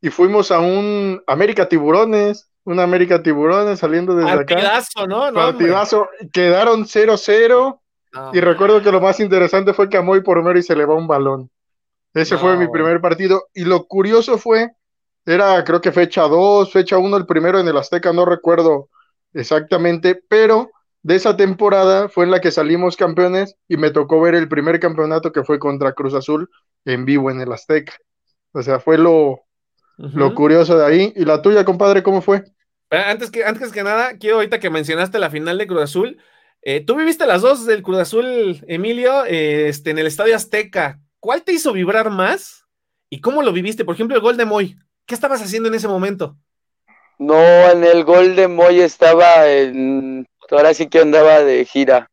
[0.01, 4.55] y fuimos a un América Tiburones, un América Tiburones saliendo desde acá.
[4.55, 5.17] Partidazo, ¿no?
[5.19, 5.43] No, hombre.
[5.43, 7.81] Partidazo, quedaron 0-0
[8.13, 8.31] No.
[8.33, 10.85] y recuerdo que lo más interesante fue que a Moy por Mero y se le
[10.85, 11.51] va un balón.
[12.15, 14.71] Ese No, fue mi primer partido y lo curioso fue,
[15.27, 18.89] era creo que fecha 2, fecha 1, el primero en el Azteca, no recuerdo
[19.35, 20.71] exactamente, pero
[21.07, 24.81] de esa temporada fue en la que salimos campeones y me tocó ver el primer
[24.81, 26.51] campeonato que fue contra Cruz Azul
[26.85, 27.95] en vivo en el Azteca.
[28.53, 29.43] O sea, fue lo,
[30.13, 31.13] lo curioso de ahí.
[31.17, 32.45] ¿Y la tuya, compadre, cómo fue?
[32.91, 36.19] Antes que, antes que nada, quiero ahorita que mencionaste la final de Cruz Azul.
[36.63, 41.01] eh, Tú viviste las dos del Cruz Azul, Emilio, eh, este, en el Estadio Azteca.
[41.21, 42.65] ¿Cuál te hizo vibrar más?
[43.11, 43.85] ¿Y cómo lo viviste?
[43.85, 44.77] Por ejemplo, el gol de Moy.
[45.07, 46.37] ¿Qué estabas haciendo en ese momento?
[47.19, 47.35] No,
[47.71, 50.27] en el gol de Moy estaba en.
[50.51, 52.11] Ahora sí que andaba de gira.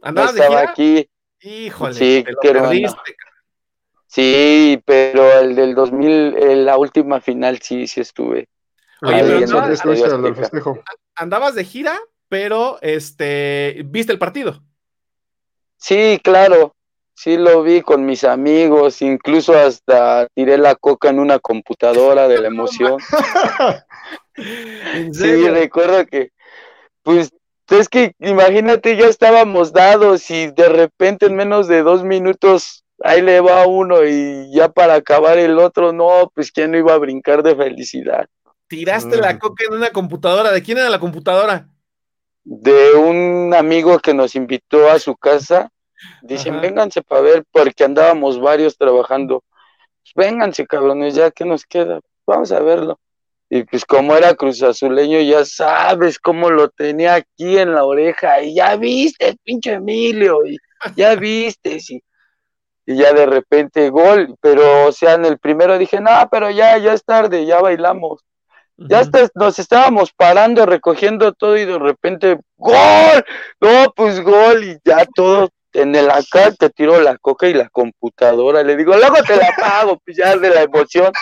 [0.00, 0.70] No ¿Andabas de estaba gira?
[0.72, 1.08] aquí.
[1.40, 2.68] Híjole, Sí, te lo qué hermano.
[2.68, 3.34] perdiste, cara.
[4.06, 8.48] Sí, pero el del 2000, en la última final sí, sí estuve.
[9.02, 10.34] Oye, Ahí pero no, Azteca.
[10.34, 10.78] festejo.
[11.16, 14.62] Andabas de gira, pero este, viste el partido.
[15.76, 16.74] Sí, claro.
[17.16, 22.40] Sí lo vi con mis amigos, incluso hasta tiré la coca en una computadora de
[22.40, 22.96] la emoción.
[24.36, 26.30] ¿En Sí, recuerdo que,
[27.02, 27.32] pues,
[27.70, 33.22] es que imagínate, ya estábamos dados y de repente en menos de dos minutos ahí
[33.22, 36.98] le va uno y ya para acabar el otro, no, pues quién no iba a
[36.98, 38.26] brincar de felicidad.
[38.68, 40.50] Tiraste la coca en una computadora.
[40.50, 41.68] ¿De quién era la computadora?
[42.44, 45.70] De un amigo que nos invitó a su casa,
[46.22, 46.62] dicen, Ajá.
[46.62, 49.42] vénganse para ver, porque andábamos varios trabajando.
[50.02, 52.98] Pues, vénganse, cabrones, ya que nos queda, vamos a verlo.
[53.54, 58.42] Y pues como era Cruz Azuleño, ya sabes cómo lo tenía aquí en la oreja,
[58.42, 60.56] y ya viste, pinche Emilio, y
[60.96, 62.02] ya viste, sí.
[62.84, 66.76] Y ya de repente gol, pero o sea, en el primero dije, no, pero ya,
[66.78, 68.24] ya es tarde, ya bailamos.
[68.76, 73.24] Ya hasta nos estábamos parando, recogiendo todo y de repente, ¡gol!
[73.60, 77.68] No, pues gol y ya todo en el acá te tiró la coca y la
[77.68, 78.62] computadora.
[78.62, 81.12] Le digo, luego te la pago, pues ya de la emoción.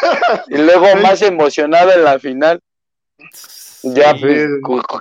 [0.49, 2.61] Y luego más emocionada en la final.
[3.83, 4.49] Ya pues,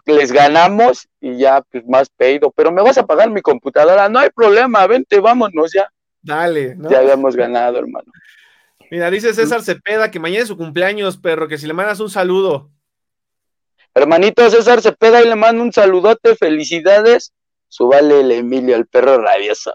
[0.05, 2.51] les ganamos y ya pues más pedido.
[2.55, 4.09] Pero me vas a pagar mi computadora.
[4.09, 5.87] No hay problema, vente, vámonos ya.
[6.21, 6.89] Dale, ¿no?
[6.89, 8.11] Ya habíamos ganado, hermano.
[8.89, 12.09] Mira, dice César Cepeda que mañana es su cumpleaños, perro, que si le mandas un
[12.09, 12.69] saludo.
[13.93, 17.33] Hermanito César Cepeda, y le mando un saludote, felicidades.
[17.71, 19.73] Subale el Emilio, el perro rabioso.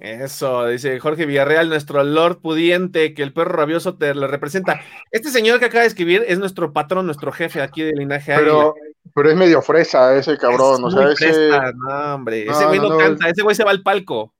[0.00, 4.80] Eso, dice Jorge Villarreal, nuestro Lord pudiente, que el perro rabioso te lo representa.
[5.12, 8.50] Este señor que acaba de escribir es nuestro patrón, nuestro jefe aquí de Linaje Águila.
[8.50, 8.74] Pero,
[9.14, 11.24] pero es medio fresa ese cabrón, o Es sea, muy ese...
[11.26, 12.46] fresa, no, hombre.
[12.46, 14.34] No, ese güey no, no, no, canta, ese güey se va al palco.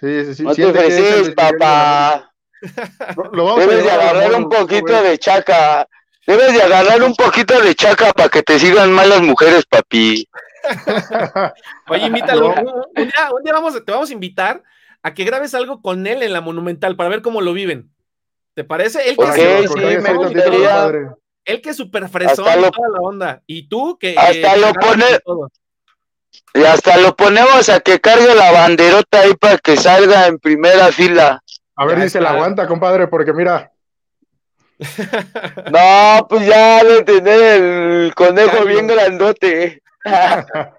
[0.00, 0.42] Sí, sí, sí.
[0.44, 2.32] No te siente que es el ofreces, Luis Miguel de la papá.
[3.32, 5.02] Lo- vamos a Debes de agarrar un poquito güey.
[5.04, 5.86] de chaca.
[6.26, 10.28] Debes de agarrar un poquito de chaca para que te sigan más las mujeres, papi.
[11.88, 12.54] Oye, invítalo.
[12.54, 12.62] No.
[12.96, 14.62] Un, día, un día vamos, te vamos a invitar
[15.02, 17.90] a que grabes algo con él en la Monumental para ver cómo lo viven.
[18.54, 19.08] ¿Te parece?
[19.08, 21.14] Él que, Ok, Para que es, lo sí, me gustaría.
[21.44, 23.42] él que es súper fresón Hasta lo- toda la onda.
[23.46, 24.14] Y tú que...
[24.16, 25.50] Hasta eh, lo grabas pone- todo.
[26.54, 30.92] Y hasta lo ponemos a que cargue la banderota ahí para que salga en primera
[30.92, 31.42] fila.
[31.76, 33.70] A ver Ya si se la aguanta, compadre, porque mira,
[35.70, 39.82] No, pues ya de tener el conejo bien grandote.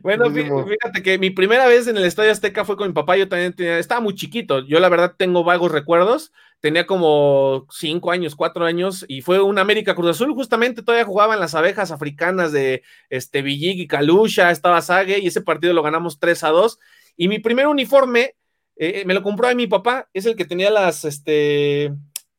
[0.00, 0.66] Bueno, Buenísimo.
[0.66, 3.52] fíjate que mi primera vez en el Estadio Azteca fue con mi papá, yo también
[3.52, 8.64] tenía, estaba muy chiquito, yo la verdad tengo vagos recuerdos, tenía como cinco años, cuatro
[8.64, 13.42] años, y fue un América Cruz Azul, justamente todavía jugaban las abejas africanas de este
[13.42, 16.78] Villig y Calusha, estaba Sague, y ese partido lo ganamos 3 a 2,
[17.14, 18.34] y mi primer uniforme
[18.76, 21.92] eh, me lo compró a mi papá, es el que tenía las, este,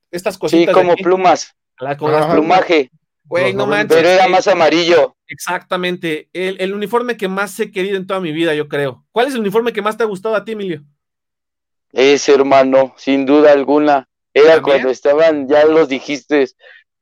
[0.10, 0.66] estas Sí, cositas.
[0.68, 2.32] de como plumas, la- con Ajá.
[2.34, 2.90] plumaje,
[3.28, 3.98] Güey, Los no noventas.
[3.98, 3.98] manches.
[3.98, 5.16] pero era más amarillo.
[5.28, 9.06] Exactamente, el, el uniforme que más he querido en toda mi vida, yo creo.
[9.12, 10.84] ¿Cuál es el uniforme que más te ha gustado a ti, Emilio?
[11.92, 14.08] Ese hermano, sin duda alguna.
[14.34, 14.64] Era ¿También?
[14.64, 16.48] cuando estaban, ya los dijiste,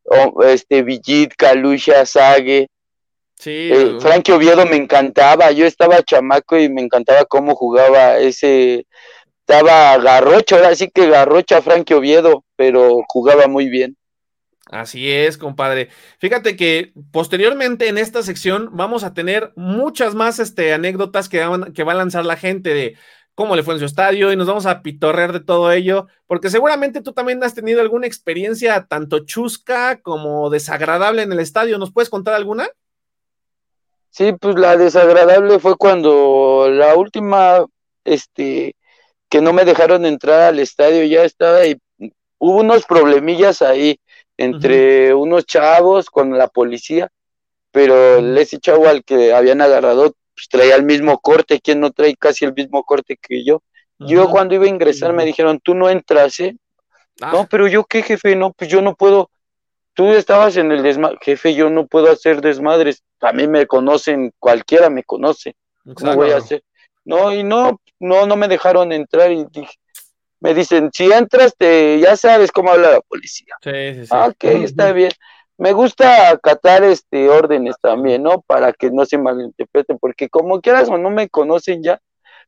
[0.05, 2.67] oh, este Villit, Calusha, Sague.
[3.37, 5.51] Sí, Eh, Frankie Oviedo me encantaba.
[5.51, 8.87] Yo estaba chamaco y me encantaba cómo jugaba ese.
[9.41, 13.95] Estaba garrocho, ahora sí que garrocha Frankie Oviedo, pero jugaba muy bien.
[14.65, 15.89] Así es, compadre.
[16.17, 21.83] Fíjate que posteriormente en esta sección vamos a tener muchas más este, anécdotas que, que
[21.83, 22.97] va a lanzar la gente de
[23.35, 26.49] cómo le fue en su estadio y nos vamos a pitorrear de todo ello, porque
[26.49, 31.77] seguramente tú también has tenido alguna experiencia tanto chusca como desagradable en el estadio.
[31.77, 32.67] ¿Nos puedes contar alguna?
[34.09, 37.65] Sí, pues la desagradable fue cuando la última,
[38.05, 38.73] este,
[39.29, 41.77] que no me dejaron entrar al estadio, ya estaba y
[42.39, 43.99] hubo unos problemillas ahí
[44.37, 47.09] entre unos chavos con la policía,
[47.71, 52.15] pero ese chavo al que habían agarrado pues, traía el mismo corte, ¿quién no trae
[52.15, 53.61] casi el mismo corte que yo?
[53.99, 56.57] Yo cuando iba a ingresar me dijeron, tú no entras, ¿eh?
[57.21, 57.31] Ah.
[57.31, 59.29] No, pero yo qué jefe, no, pues yo no puedo,
[59.93, 64.33] tú estabas en el desmadre, jefe, yo no puedo hacer desmadres, a mí me conocen,
[64.37, 65.55] cualquiera me conoce,
[65.95, 66.61] ¿cómo voy a hacer?
[67.05, 69.75] No, y no, no, no me dejaron entrar y dije,
[70.39, 73.55] me dicen, si entras, te, ya sabes cómo habla la policía.
[73.61, 74.09] Sí, sí, sí.
[74.11, 75.11] Ah, ok, está bien.
[75.57, 78.41] Me gusta acatar este órdenes también, ¿no?
[78.41, 81.99] Para que no se malinterpreten, porque como quieras o no me conocen ya,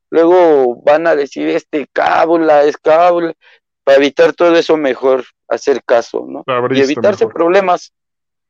[0.10, 3.34] luego van a decir, este cábula, es cábula,
[3.84, 6.44] para evitar todo eso mejor hacer caso, ¿no?
[6.72, 7.94] y evitarse problemas.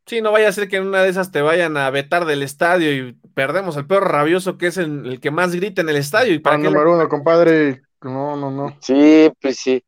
[0.07, 2.41] Sí, no vaya a ser que en una de esas te vayan a vetar del
[2.41, 6.33] estadio y perdemos al perro rabioso que es el, que más grita en el estadio.
[6.33, 7.83] Y para ah, número uno, compadre.
[8.01, 8.77] No, no, no.
[8.81, 9.83] Sí, pues sí.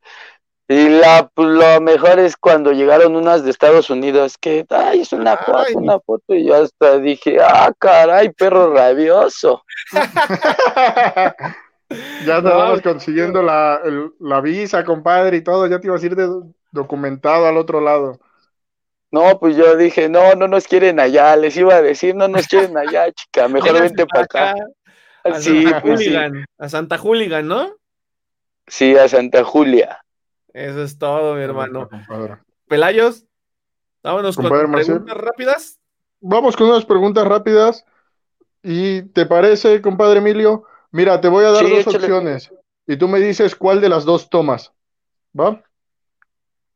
[0.72, 5.12] Y la, pues, lo mejor es cuando llegaron unas de Estados Unidos, que, ay, es
[5.14, 9.64] una foto, una foto, y yo hasta dije, ah, caray, perro rabioso.
[12.24, 13.82] ya estábamos consiguiendo la,
[14.20, 16.30] la, visa, compadre, y todo, ya te ibas a ir de,
[16.72, 18.20] documentado al otro lado.
[19.12, 22.48] No, pues yo dije, no, no nos quieren allá, les iba a decir, no nos
[22.48, 24.54] quieren allá, chica, mejor vente para acá.
[25.24, 26.08] A sí, Santa pues
[26.60, 27.79] a Santa Hooligan, ¿no?
[28.70, 30.04] Sí, a Santa Julia.
[30.54, 31.90] Eso es todo, mi hermano.
[32.68, 33.26] Pelayos,
[34.04, 35.80] vámonos con preguntas rápidas.
[36.22, 37.86] Vamos con unas preguntas rápidas.
[38.62, 40.66] ¿Y te parece, compadre Emilio?
[40.92, 42.52] Mira, te voy a dar dos opciones
[42.86, 44.74] y tú me dices cuál de las dos tomas.
[45.40, 45.64] ¿Va?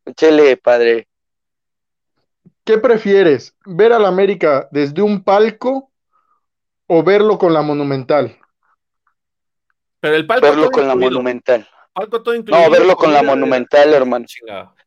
[0.05, 1.07] Échale, padre.
[2.63, 3.55] ¿Qué prefieres?
[3.65, 5.91] ¿Ver al América desde un palco
[6.87, 8.37] o verlo con la Monumental?
[9.99, 11.67] Pero el palco verlo con la Monumental.
[11.95, 14.25] No, verlo con la Monumental, hermano.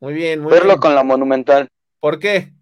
[0.00, 1.68] Muy bien, muy Verlo con la Monumental.
[2.00, 2.52] ¿Por qué?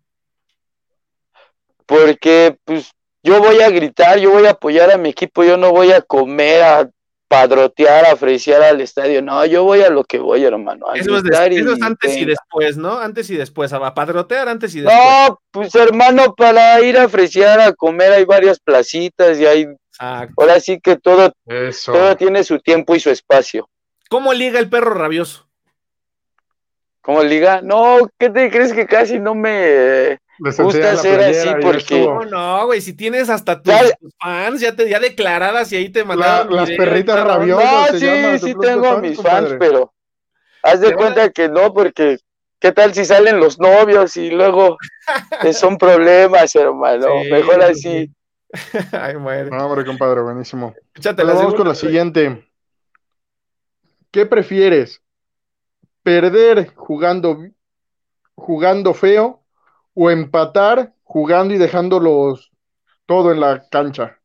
[1.87, 2.91] Porque, pues,
[3.23, 6.03] yo voy a gritar, yo voy a apoyar a mi equipo, yo no voy a
[6.03, 6.91] comer, a
[7.27, 9.23] padrotear, a apreciar al estadio.
[9.23, 10.87] No, yo voy a lo que voy, hermano.
[10.95, 11.25] Eso es,
[11.83, 12.99] antes y después, ¿no?
[12.99, 14.99] Antes y después, a padrotear antes y después.
[14.99, 19.67] No, pues hermano, para ir a apreciar, a comer, hay varias placitas y hay.
[19.99, 21.33] Ahora sí que todo,
[21.87, 23.69] todo tiene su tiempo y su espacio.
[24.15, 25.45] ¿Cómo liga el perro rabioso?
[27.01, 27.63] ¿Cómo liga?
[27.63, 31.49] No, ¿qué te crees que casi no me gusta hacer así?
[31.61, 32.07] Porque.
[32.07, 33.75] No, no, güey, si tienes hasta tus,
[34.23, 36.55] fans ya, te, ya declaradas y ahí te mandaron.
[36.55, 37.93] las perritas rabiosas.
[37.93, 39.93] No, sí, sí tengo a mis fans, pero
[40.63, 42.19] haz de cuenta que no, porque
[42.61, 44.77] ¿qué tal si salen los novios y luego
[45.55, 47.09] son problemas, hermano?
[47.29, 48.13] Mejor así.
[48.93, 49.51] Ay, muere.
[49.51, 50.73] No, hombre, compadre, buenísimo.
[51.17, 52.45] vamos con la siguiente.
[54.15, 55.03] ¿Qué prefieres?
[56.05, 57.37] ¿Perder jugando,
[58.37, 59.43] jugando feo
[59.93, 62.53] o empatar jugando y dejándolos
[63.07, 64.21] todo en la cancha?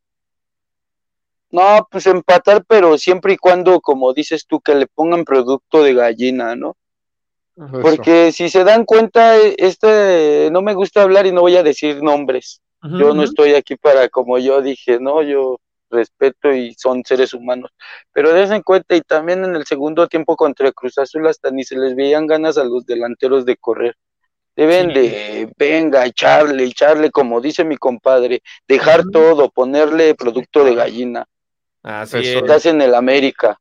[1.50, 5.96] No, pues empatar, pero siempre y cuando, como dices tú, que le pongan producto de
[5.96, 6.78] gallina, ¿no?
[7.82, 12.04] Porque si se dan cuenta, este, no me gusta hablar y no voy a decir
[12.04, 12.62] nombres.
[12.84, 17.72] yo no estoy aquí para, como yo dije, no, yo respeto y son seres humanos.
[18.12, 21.64] Pero des en cuenta, y también en el segundo tiempo contra Cruz Azul hasta ni
[21.64, 23.96] se les veían ganas a los delanteros de correr.
[24.56, 31.26] Deben de, venga, echarle, echarle, como dice mi compadre, dejar todo, ponerle producto de gallina.
[31.82, 33.58] Así Estás en el América.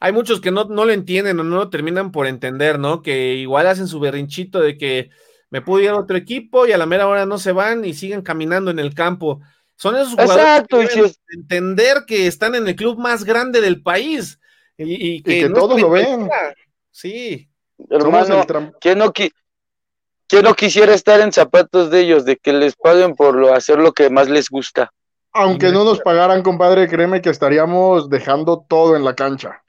[0.00, 3.02] Hay muchos que no, no lo entienden o no lo terminan por entender, ¿no?
[3.02, 5.10] Que igual hacen su berrinchito de que
[5.50, 7.94] me pudo ir a otro equipo y a la mera hora no se van y
[7.94, 9.40] siguen caminando en el campo.
[9.82, 14.38] Son esos jugadores que entender que están en el club más grande del país
[14.78, 16.30] y, que, todos lo ven.
[16.92, 17.50] Sí.
[17.90, 18.46] Hermano,
[18.80, 19.12] ¿quién no,
[20.40, 23.90] no quisiera estar en zapatos de ellos, de que les paguen por lo, hacer lo
[23.90, 24.92] que más les gusta?
[25.32, 29.64] Aunque no nos pagaran, compadre, créeme que estaríamos dejando todo en la cancha.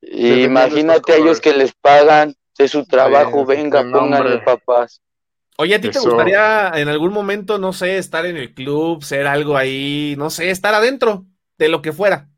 [0.00, 5.02] Imagínate a ellos que les pagan de su trabajo, venga, pónganle papás.
[5.60, 9.26] Oye, ¿a ti te gustaría en algún momento, no sé, estar en el club, ser
[9.26, 11.24] algo ahí, no sé, estar adentro
[11.58, 12.28] de lo que fuera?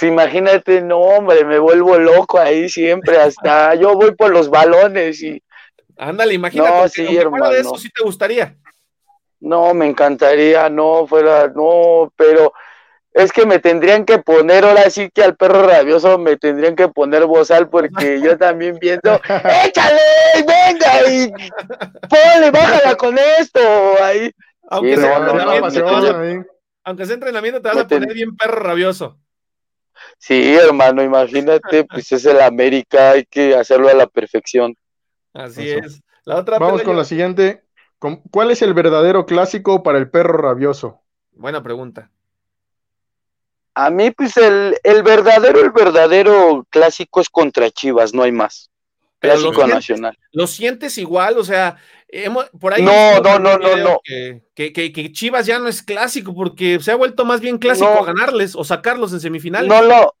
[0.00, 5.42] Imagínate, no, hombre, me vuelvo loco ahí siempre, hasta yo voy por los balones y
[5.98, 6.70] Ándale, imagínate.
[6.70, 8.56] No, sí, de eso sí te gustaría.
[9.40, 12.54] No, me encantaría, no, fuera, no, pero
[13.12, 16.88] es que me tendrían que poner, ahora sí que al perro rabioso me tendrían que
[16.88, 19.20] poner bozal porque yo también viendo,
[19.64, 20.00] échale,
[20.46, 21.32] venga, y
[22.08, 23.60] ponle, bájala con esto,
[24.02, 24.30] ahí.
[24.68, 26.46] Aunque, Sí, sea no, no, pasión,
[26.84, 29.18] aunque sea entrenamiento, te vas Me a poner ten- bien perro rabioso.
[30.18, 34.74] Sí, hermano, imagínate, pues es el América, hay que hacerlo a la perfección.
[35.34, 35.86] Así Eso.
[35.86, 36.00] es.
[36.24, 37.64] La otra Vamos con la siguiente.
[37.98, 41.02] ¿Con- ¿Cuál es el verdadero clásico para el perro rabioso?
[41.32, 42.10] Buena pregunta.
[43.74, 48.68] A mí, pues el, el verdadero, el verdadero clásico es contra Chivas, no hay más.
[49.20, 50.18] Pero Clásico lo sientes- nacional.
[50.32, 51.38] ¿Lo sientes igual?
[51.38, 51.76] O sea,
[52.08, 52.82] hemos- por ahí.
[52.82, 54.00] No, no, no, no, no.
[54.02, 57.58] Que, que- que- que Chivas ya no es clásico porque se ha vuelto más bien
[57.58, 58.04] clásico No.
[58.04, 59.68] ganarles o sacarlos en semifinales.
[59.68, 60.14] No lo,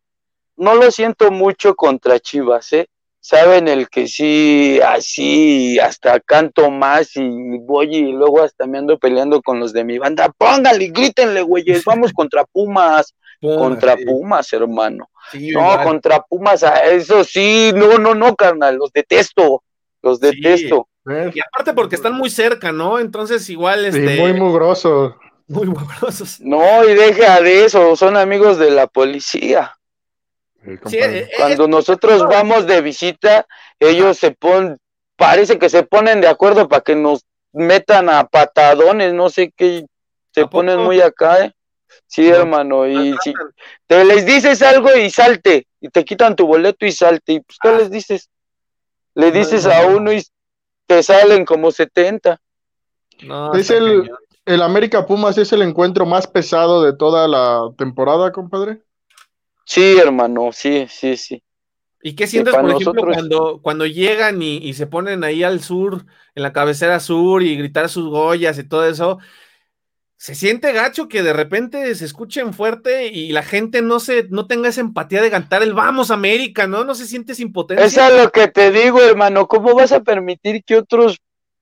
[0.56, 2.88] no lo siento mucho contra Chivas, ¿eh?
[3.22, 8.98] Saben el que sí, así, hasta canto más y voy y luego hasta me ando
[8.98, 10.30] peleando con los de mi banda.
[10.36, 14.04] Póngale, grítenle, güeyes, vamos contra Pumas, Pumas, contra sí.
[14.04, 15.08] Pumas, hermano.
[15.32, 15.84] Sí, No, igual.
[15.84, 19.62] contra Pumas, eso sí, no, no, no, carnal, los detesto,
[20.02, 20.86] los detesto.
[21.34, 22.98] Y aparte porque están muy cerca, ¿no?
[22.98, 25.16] Entonces igual Sí, este, muy mugroso.
[25.48, 26.40] muy mugrosos.
[26.40, 29.72] No, y deja de eso, son amigos de la policía.
[30.62, 31.18] Compadre.
[31.20, 33.46] eh, Cuando nosotros vamos de visita,
[33.78, 34.76] ellos se ponen,
[35.16, 39.86] parece que se ponen de acuerdo para que nos metan a patadones, no sé qué,
[40.32, 41.52] se ¿A ponen muy acá, ¿eh?
[42.06, 42.36] Sí, No.
[42.36, 43.32] hermano, y si
[43.86, 47.58] te les dices algo y salte, y te quitan tu boleto y salte, y pues,
[47.62, 47.78] ¿qué Ah.
[47.78, 48.28] les dices?
[49.14, 49.96] Le dices no, a no.
[49.96, 50.22] uno y
[50.86, 52.40] te salen como 70.
[53.22, 54.16] No, Es el- cañón.
[54.46, 58.82] ¿El América Pumas es el encuentro más pesado de toda la temporada, compadre?
[59.64, 61.42] Sí, hermano, sí, sí, sí.
[62.02, 65.60] ¿Y qué sientes, por ejemplo, nosotros- cuando, cuando llegan y, y se ponen ahí al
[65.60, 69.18] sur, en la cabecera sur, y gritar sus goyas y todo eso?
[70.20, 74.46] Se siente gacho que de repente se escuchen fuerte y la gente no se, no
[74.46, 76.84] tenga esa empatía de cantar el vamos América, ¿no?
[76.84, 77.86] No se siente esa impotencia.
[77.86, 79.48] Eso es lo que te digo, hermano.
[79.48, 81.16] ¿Cómo vas a permitir que otros,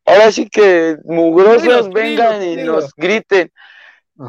[0.05, 2.73] ahora sí que mugrosos Dilo, vengan dilo, y dilo.
[2.73, 3.53] nos griten?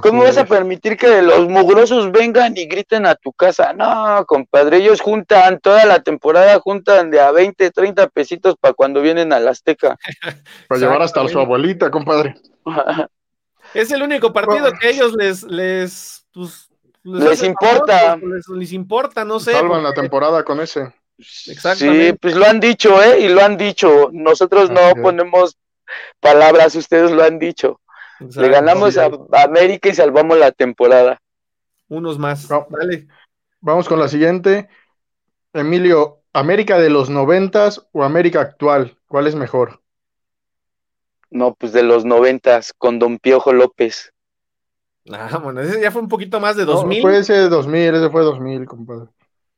[0.04, 3.74] ¿Cómo vas a permitir que los mugrosos vengan y griten a tu casa?
[3.74, 9.02] No, compadre, ellos juntan toda la temporada, juntan de a 20, 30 pesitos para cuando
[9.02, 9.98] vienen al Azteca.
[10.68, 12.36] Para llevar hasta a su abuelita, compadre.
[13.74, 16.70] Es el único partido que a ellos les, les, pues,
[17.04, 18.12] Les importa.
[18.12, 19.52] famosos, Les, les importa, no sé.
[19.54, 20.94] Salvan la temporada con ese.
[21.18, 22.12] Exactamente.
[22.12, 23.20] Sí, pues lo han dicho, ¿eh?
[23.20, 24.10] Y lo han dicho.
[24.12, 25.58] Nosotros no ponemos
[26.20, 27.82] palabras, ustedes lo han dicho.
[28.20, 31.22] Le ganamos a a América y salvamos la temporada.
[31.88, 32.50] Unos más.
[32.50, 32.68] No.
[32.70, 33.08] Dale.
[33.62, 34.70] Vamos con la siguiente.
[35.54, 38.98] Emilio, ¿América de los noventas o América actual?
[39.08, 39.82] ¿Cuál es mejor?
[41.32, 44.14] No, pues de los noventas, con Don Piojo López.
[45.12, 47.02] Ah, bueno, ese ya fue un poquito más de No, 2000.
[47.02, 49.08] fue ese 2000, ese fue 2000, compadre.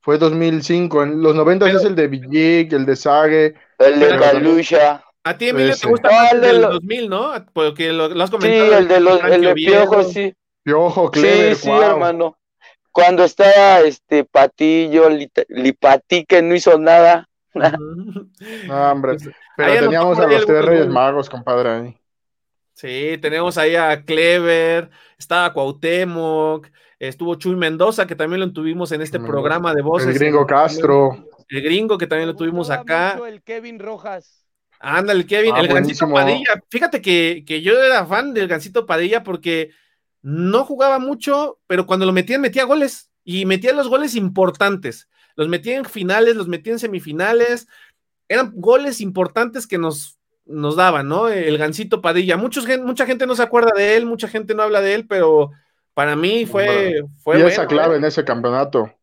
[0.01, 1.03] Fue 2005.
[1.03, 3.55] En los noventas Pero- es el de Villic, el de Sague.
[3.77, 5.03] El de Calucha.
[5.23, 5.87] A ti, Emilio, te Ese.
[5.87, 7.31] gusta No, más el el de del lo- 2000, ¿no?
[7.53, 8.77] Porque lo, lo has Sí, comentado.
[8.79, 9.53] el de los, el de.
[9.53, 10.33] Piojo, sí.
[10.63, 11.81] Piojo, Clever, Sí, sí, guau.
[11.91, 12.37] hermano.
[12.91, 17.29] Cuando estaba este Patillo, Lita- Lipatí, que no hizo nada.
[17.53, 19.13] No, hombre.
[19.15, 20.87] Pues, Pero ahí teníamos a los tres Reyes.
[20.87, 21.97] Magos, compadre, ahí.
[22.73, 29.01] Sí, tenemos ahí a Clever, estaba Cuauhtémoc, estuvo Chuy Mendoza, que también lo tuvimos en
[29.01, 29.31] este Mendoza.
[29.33, 30.07] programa de voces.
[30.09, 31.27] El gringo Castro.
[31.49, 33.19] El gringo, que también lo tuvimos acá.
[33.27, 34.45] el Kevin Rojas.
[34.79, 36.09] Ándale, Kevin, Ah, el Gancito.
[36.09, 36.63] Padilla.
[36.69, 39.69] Fíjate que, que yo era fan del Gancito Padilla porque
[40.23, 43.11] no jugaba mucho, pero cuando lo metían, metía goles.
[43.23, 45.07] Y metía los goles importantes.
[45.35, 47.67] Los metía en finales, los metía en semifinales.
[48.27, 51.29] Eran goles importantes que nos, nos daban, ¿no?
[51.29, 52.37] El Gancito Padilla.
[52.37, 55.51] Muchos, mucha gente no se acuerda de él, mucha gente no habla de él, pero
[55.93, 57.97] para mí fue, fue y bueno, esa clave ¿eh?
[57.97, 58.93] en ese campeonato.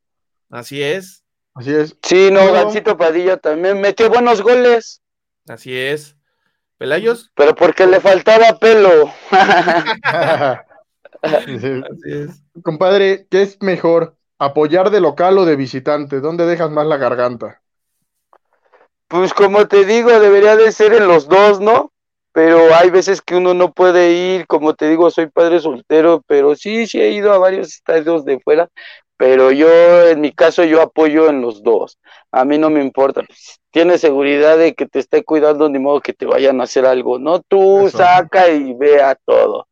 [0.50, 1.24] Así es,
[1.54, 1.96] Así es.
[2.02, 2.52] Sí, no, No.
[2.52, 5.02] Gancito Padilla también metió buenos goles,
[5.48, 6.16] así es.
[6.76, 9.12] Pelayos, pero porque le faltaba pelo.
[11.44, 11.82] Sí.
[11.90, 12.44] así es.
[12.62, 14.16] Compadre, ¿qué es mejor?
[14.38, 16.20] ¿Apoyar de local o de visitante?
[16.20, 17.62] ¿Dónde dejas más la garganta?
[19.08, 21.92] Pues como te digo, debería de ser en los dos, ¿no?
[22.32, 26.54] Pero hay veces que uno no puede ir, como te digo, soy padre soltero, pero
[26.54, 28.68] sí, sí he ido a varios estadios de fuera,
[29.16, 29.68] pero yo,
[30.06, 31.98] en mi caso, yo apoyo en los dos.
[32.30, 33.22] A mí no me importa,
[33.70, 37.18] tienes seguridad de que te esté cuidando, ni modo que te vayan a hacer algo,
[37.18, 37.40] ¿no?
[37.40, 37.98] Tú Eso.
[37.98, 39.67] saca y vea todo.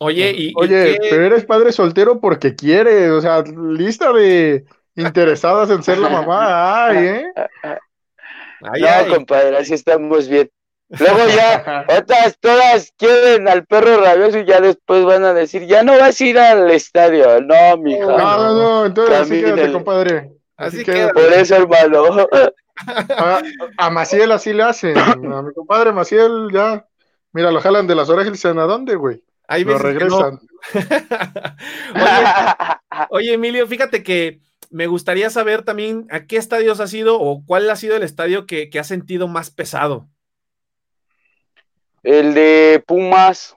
[0.00, 5.70] Oye, y, y Oye, pero eres padre soltero porque quieres, o sea, lista de interesadas
[5.70, 7.32] en ser la mamá, ay, ¿eh?
[8.62, 9.08] Ay, no, ay.
[9.08, 10.50] compadre, así estamos bien.
[10.88, 15.82] Luego ya, otras todas quieren al perro rabioso y ya después van a decir, ya
[15.82, 17.40] no vas a ir al estadio.
[17.42, 18.06] No, mija.
[18.06, 20.32] No, no, no, entonces así quédate, compadre.
[20.56, 21.12] Así que queda.
[21.12, 22.28] Por eso, hermano.
[23.16, 23.42] a,
[23.76, 24.96] a Maciel así le hacen.
[24.96, 26.86] A mi compadre Maciel ya.
[27.32, 29.22] Mira, lo jalan de las orejas y dicen, ¿a dónde, güey?
[29.48, 30.18] Hay Lo veces que no.
[30.20, 30.40] regresan.
[31.94, 34.40] oye, oye, Emilio, fíjate que
[34.70, 38.46] me gustaría saber también a qué estadios has ido o cuál ha sido el estadio
[38.46, 40.06] que, que has sentido más pesado.
[42.02, 43.56] El de Pumas.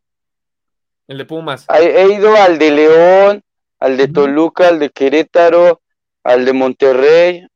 [1.07, 1.67] El de Pumas.
[1.69, 3.43] He, he ido al de León,
[3.79, 4.07] al de.
[4.07, 5.81] Toluca, al de Querétaro,
[6.23, 7.47] al de Monterrey.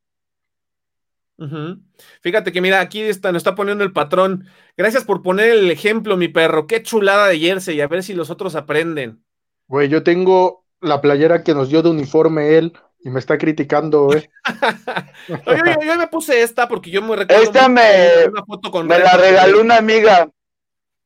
[2.20, 4.46] Fíjate que mira, aquí está, nos está poniendo el patrón.
[4.76, 6.66] Gracias por poner el ejemplo, mi perro.
[6.66, 9.22] Qué chulada de jersey, a ver si los otros aprenden.
[9.68, 14.12] Güey, yo tengo la playera que nos dio de uniforme él y me está criticando,
[14.14, 14.28] eh.
[15.28, 18.86] yo, yo- yo me puse esta porque yo me recuerdo Esta me- una foto con
[18.86, 20.28] Me la regaló una amiga.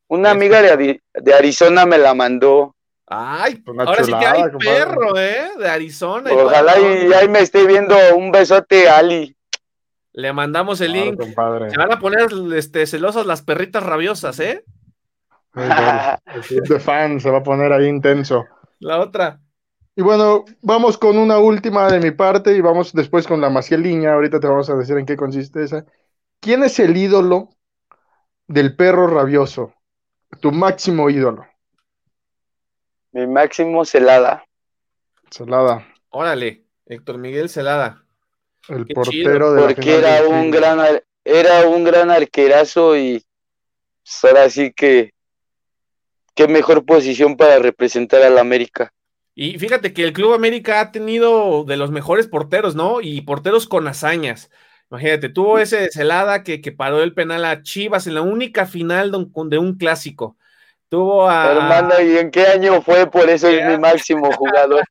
[0.08, 0.36] Una Esta.
[0.36, 2.74] amiga de, Ari- de Arizona me la mandó.
[3.06, 4.78] Ay, Una ahora sí que chulada, hay compadre.
[4.78, 5.50] perro, ¿eh?
[5.58, 6.30] De Arizona.
[6.32, 9.36] Ojalá y ahí me esté viendo un besote Ali.
[10.12, 11.20] Le mandamos el Claro, link.
[11.20, 11.70] compadre.
[11.70, 14.64] Se van a poner este, celosas las perritas rabiosas, ¿eh?
[15.54, 18.46] El club de fans se va a poner ahí intenso.
[18.78, 19.40] La otra.
[19.96, 24.14] Y bueno, vamos con una última de mi parte y vamos después con la Macieliña.
[24.14, 25.84] Ahorita te vamos a decir en qué consiste esa.
[26.40, 27.50] ¿Quién es el ídolo
[28.46, 29.74] del perro rabioso?
[30.40, 31.44] Tu máximo ídolo.
[33.12, 34.44] Mi máximo celada.
[35.30, 38.04] Celada, Órale, Héctor Miguel Celada.
[38.68, 43.22] El Qué portero de la Porque era un gran era un gran arquerazo y
[44.02, 45.12] pues, ahora sí que
[46.34, 48.92] qué mejor posición para representar al América.
[49.34, 53.00] Y fíjate que el Club América ha tenido de los mejores porteros, ¿no?
[53.00, 54.50] Y porteros con hazañas.
[54.90, 58.66] Imagínate, tuvo ese de Celada que, que paró el penal a Chivas en la única
[58.66, 60.36] final de un, de un clásico.
[60.88, 61.52] Tuvo a.
[61.52, 63.08] Hermano, ¿y en qué año fue?
[63.08, 64.82] Por eso es mi máximo jugador.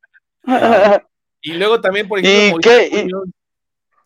[1.41, 2.87] Y luego también, por ¿Y ejemplo, qué?
[2.87, 3.29] ¿Y- Muñoz.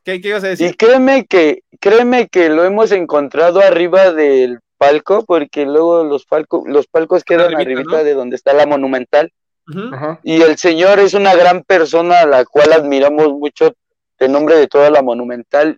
[0.04, 0.78] ¿Qué, qué ibas a Y decir?
[0.78, 6.88] créeme que, créeme que lo hemos encontrado arriba del palco, porque luego los palcos, los
[6.88, 8.04] palcos quedan Arribita, arribita ¿no?
[8.04, 9.32] de donde está la monumental.
[10.24, 13.74] Y el señor es una gran persona a la cual admiramos mucho
[14.20, 15.78] de nombre de toda la monumental.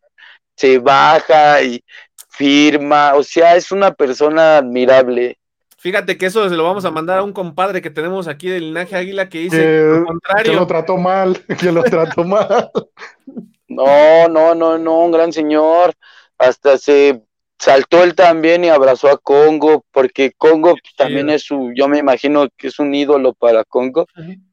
[0.55, 1.83] Se baja y
[2.29, 5.37] firma, o sea, es una persona admirable.
[5.77, 8.63] Fíjate que eso se lo vamos a mandar a un compadre que tenemos aquí del
[8.69, 10.53] linaje Águila que dice Que- lo Que contrario.
[10.53, 12.71] lo trató mal, que lo trató mal.
[13.75, 15.93] No, no, no, no, un gran señor.
[16.37, 17.21] Hasta se
[17.59, 22.47] saltó él también y abrazó a Congo, porque Congo también es su, yo me imagino
[22.57, 24.05] que es un ídolo para Congo.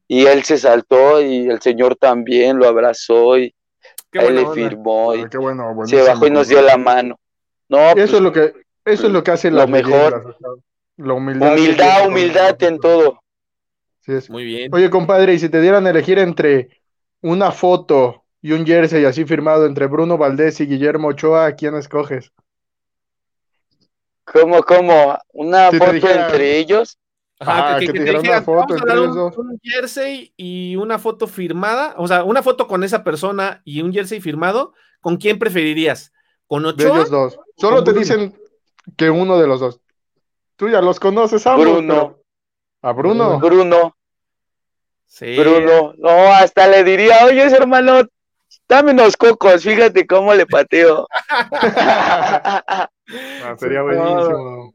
[0.08, 3.54] Y él se saltó y el señor también lo abrazó y
[4.10, 4.54] Qué él le onda.
[4.54, 7.18] firmó y Ah, qué bueno, se buenísimo, bajó y nos dio la mano.
[7.68, 8.52] No, Y pues, eso es lo que,
[8.84, 10.36] eso es lo que hace lo las mejor.
[10.98, 11.54] La humildad.
[11.54, 13.22] humildad, humildad en todo.
[14.00, 14.28] Sí es.
[14.28, 14.70] Muy bien.
[14.74, 16.82] Oye, compadre, y si te dieran a elegir entre
[17.22, 21.74] una foto y un jersey así firmado entre Bruno Valdés y Guillermo Ochoa, ¿a quién
[21.76, 22.32] escoges?
[24.24, 25.18] ¿Cómo, cómo?
[25.32, 26.98] ¿Una foto dijera- entre ellos?
[27.40, 29.36] Ah, que te una foto vamos a entre dar ellos un, dos.
[29.38, 33.92] un jersey y una foto firmada, o sea, una foto con esa persona y un
[33.92, 36.12] jersey firmado, ¿con quién preferirías?
[36.46, 36.88] ¿Con De Ochoa?
[36.98, 37.38] ellos dos.
[37.56, 38.00] Solo te Bruno.
[38.00, 38.38] dicen
[38.96, 39.80] que uno de los dos.
[40.54, 41.94] Tú ya los conoces ambos, Bruno.
[41.94, 42.22] pero-
[42.82, 43.38] A Bruno.
[43.40, 43.96] Bruno,
[45.06, 45.36] Sí.
[45.36, 45.94] Bruno.
[45.98, 48.02] No, hasta le diría, oye, hermano,
[48.68, 51.06] dame unos cocos, fíjate cómo le pateo.
[53.44, 54.74] Ah, sería buenísimo.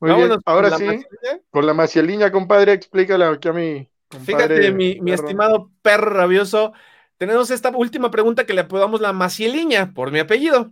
[0.00, 1.40] Muy bien, Vámonos con ahora la sí, macieliña.
[1.50, 4.56] con la macieliña, compadre, explícale aquí a mi compadre.
[4.56, 6.72] Fíjate, mi, mi estimado perro rabioso,
[7.16, 10.70] tenemos esta última pregunta que le apodamos la macieliña por mi apellido.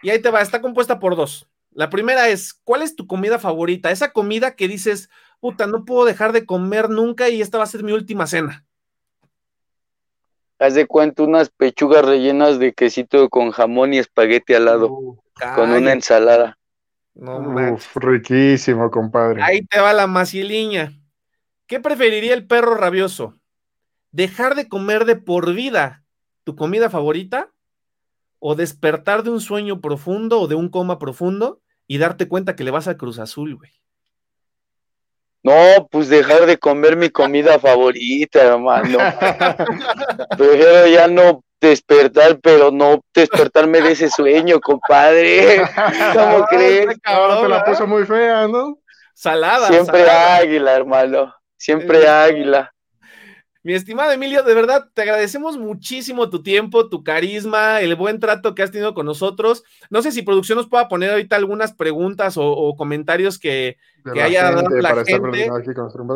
[0.00, 1.48] Y ahí te va, está compuesta por dos.
[1.72, 3.90] La primera es, ¿cuál es tu comida favorita?
[3.90, 7.68] Esa comida que dices, puta, no puedo dejar de comer nunca y esta va a
[7.68, 8.64] ser mi última cena.
[10.58, 15.18] Haz de cuenta unas pechugas rellenas de quesito con jamón y espagueti al lado, Uf,
[15.54, 16.58] con una ensalada.
[17.14, 19.42] no uf, riquísimo, compadre.
[19.42, 20.92] Ahí te va la macieliña.
[21.66, 23.38] ¿Qué preferiría el perro rabioso?
[24.10, 26.02] ¿Dejar de comer de por vida
[26.44, 27.52] tu comida favorita?
[28.40, 32.64] ¿O despertar de un sueño profundo o de un coma profundo y darte cuenta que
[32.64, 33.77] le vas a Cruz Azul, güey?
[35.42, 38.98] No, pues dejar de comer mi comida favorita, hermano.
[40.36, 45.58] Prefiero ya no despertar, pero no despertarme de ese sueño, compadre.
[46.14, 46.86] ¿Cómo Ah, crees?
[47.06, 48.78] No, te la puso muy fea, ¿no?
[49.14, 49.68] Salada.
[49.68, 50.36] Siempre salada.
[50.36, 51.34] águila, hermano.
[51.56, 52.72] Siempre Eh, águila.
[53.68, 58.54] Mi estimado Emilio, de verdad te agradecemos muchísimo tu tiempo, tu carisma, el buen trato
[58.54, 59.62] que has tenido con nosotros.
[59.90, 63.76] No sé si producción nos pueda poner ahorita algunas preguntas o, comentarios que,
[64.14, 65.50] que haya dado la gente.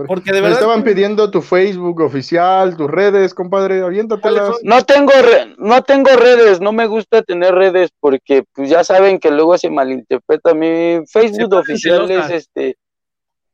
[0.08, 0.60] Porque de verdad.
[0.60, 4.56] estaban pidiendo tu Facebook oficial, tus redes, compadre, aviéntatelas.
[4.62, 5.12] No tengo,
[5.58, 9.68] no tengo redes, no me gusta tener redes porque pues ya saben que luego se
[9.68, 10.54] malinterpreta.
[10.54, 12.78] Mi Facebook oficial es este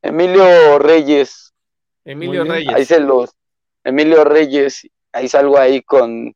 [0.02, 1.52] Emilio Reyes.
[2.04, 2.72] Emilio Reyes.
[2.72, 3.34] Ahí se los
[3.84, 6.34] Emilio Reyes, ahí salgo ahí con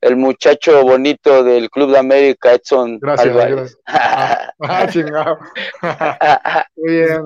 [0.00, 3.78] el muchacho bonito del Club de América, Edson gracias, Álvarez.
[3.86, 5.38] ah, chingado.
[6.76, 7.22] Muy bien.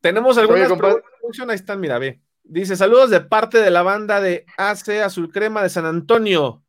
[0.00, 1.10] Tenemos algunas preguntas.
[1.48, 2.20] Ahí están, mira, ve.
[2.44, 6.62] Dice, saludos de parte de la banda de AC Azul Crema de San Antonio.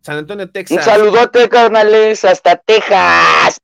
[0.00, 0.78] San Antonio, Texas.
[0.78, 3.60] Un saludote, carnales, hasta Texas.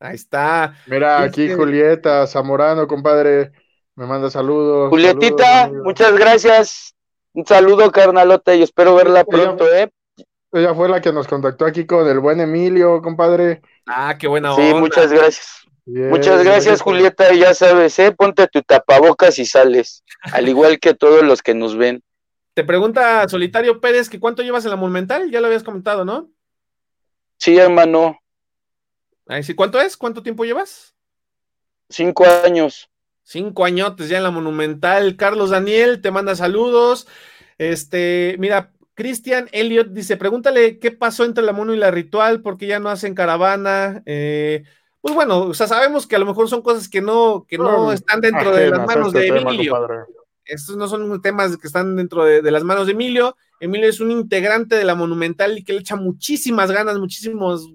[0.00, 0.74] Ahí está.
[0.86, 3.52] Mira, aquí Julieta Zamorano, compadre.
[4.00, 4.88] Me manda saludos.
[4.88, 6.94] Julietita, muchas gracias.
[7.34, 9.92] Un saludo, carnalota, y espero verla pronto, ¿eh?
[10.52, 13.60] Ella fue la que nos contactó aquí con el buen Emilio, compadre.
[13.84, 14.66] Ah, qué buena onda.
[14.66, 15.66] Sí, muchas gracias.
[15.84, 17.34] muchas gracias, Julieta.
[17.34, 18.10] Ya sabes, ¿eh?
[18.10, 20.02] Ponte tu tapabocas y sales.
[20.32, 22.02] al igual que todos los que nos ven.
[22.54, 25.30] Te pregunta Solitario Pérez que cuánto llevas en la Monumental.
[25.30, 26.30] Ya lo habías comentado, ¿no?
[27.36, 28.18] Sí, hermano.
[29.26, 29.52] Ahí sí.
[29.52, 29.98] ¿Cuánto es?
[29.98, 30.94] ¿Cuánto tiempo llevas?
[31.90, 32.90] Cinco años.
[33.22, 35.16] Cinco añotes ya en la Monumental.
[35.16, 37.06] Carlos Daniel te manda saludos.
[37.58, 42.66] Este, mira, Cristian Elliot dice: pregúntale qué pasó entre la Mono y la Ritual, porque
[42.66, 44.02] ya no hacen caravana.
[44.06, 44.64] Eh,
[45.00, 47.92] pues bueno, o sea, sabemos que a lo mejor son cosas que no, que no
[47.92, 49.74] están dentro de las manos de este Emilio.
[50.44, 53.36] Estos no son temas que están dentro de, de, las manos de Emilio.
[53.60, 57.70] Emilio es un integrante de la Monumental y que le echa muchísimas ganas, muchísimos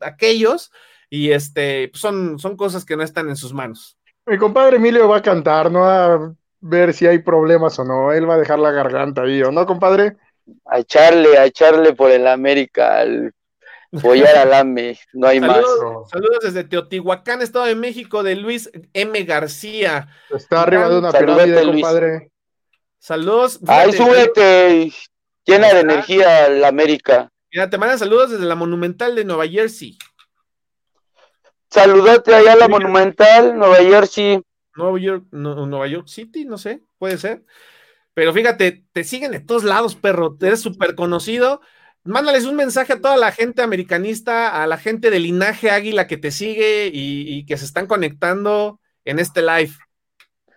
[0.00, 0.70] aquellos,
[1.08, 3.98] y este, pues son, son cosas que no están en sus manos.
[4.30, 8.12] Mi compadre Emilio va a cantar, no a ver si hay problemas o no.
[8.12, 10.18] Él va a dejar la garganta ahí, ¿o no, compadre?
[10.66, 13.34] A echarle, a echarle por el América, al
[14.00, 15.64] follar al AME, no hay más.
[16.12, 19.20] Saludos desde Teotihuacán, Estado de México, de Luis M.
[19.24, 20.06] García.
[20.32, 22.30] Está arriba de una pirámide, compadre.
[23.00, 23.58] Saludos.
[23.66, 24.92] Ahí súbete,
[25.44, 27.28] llena de energía la América.
[27.52, 29.98] Mira, te mandan saludos desde la Monumental de Nueva Jersey.
[31.70, 34.40] Saludote allá a la Monumental, Nueva York, sí.
[34.74, 37.44] Nueva York, Nueva York City, no sé, puede ser.
[38.14, 40.36] Pero fíjate, te siguen de todos lados, perro.
[40.40, 41.60] Eres súper conocido.
[42.02, 46.16] Mándales un mensaje a toda la gente americanista, a la gente del linaje águila que
[46.16, 49.72] te sigue y, y que se están conectando en este live.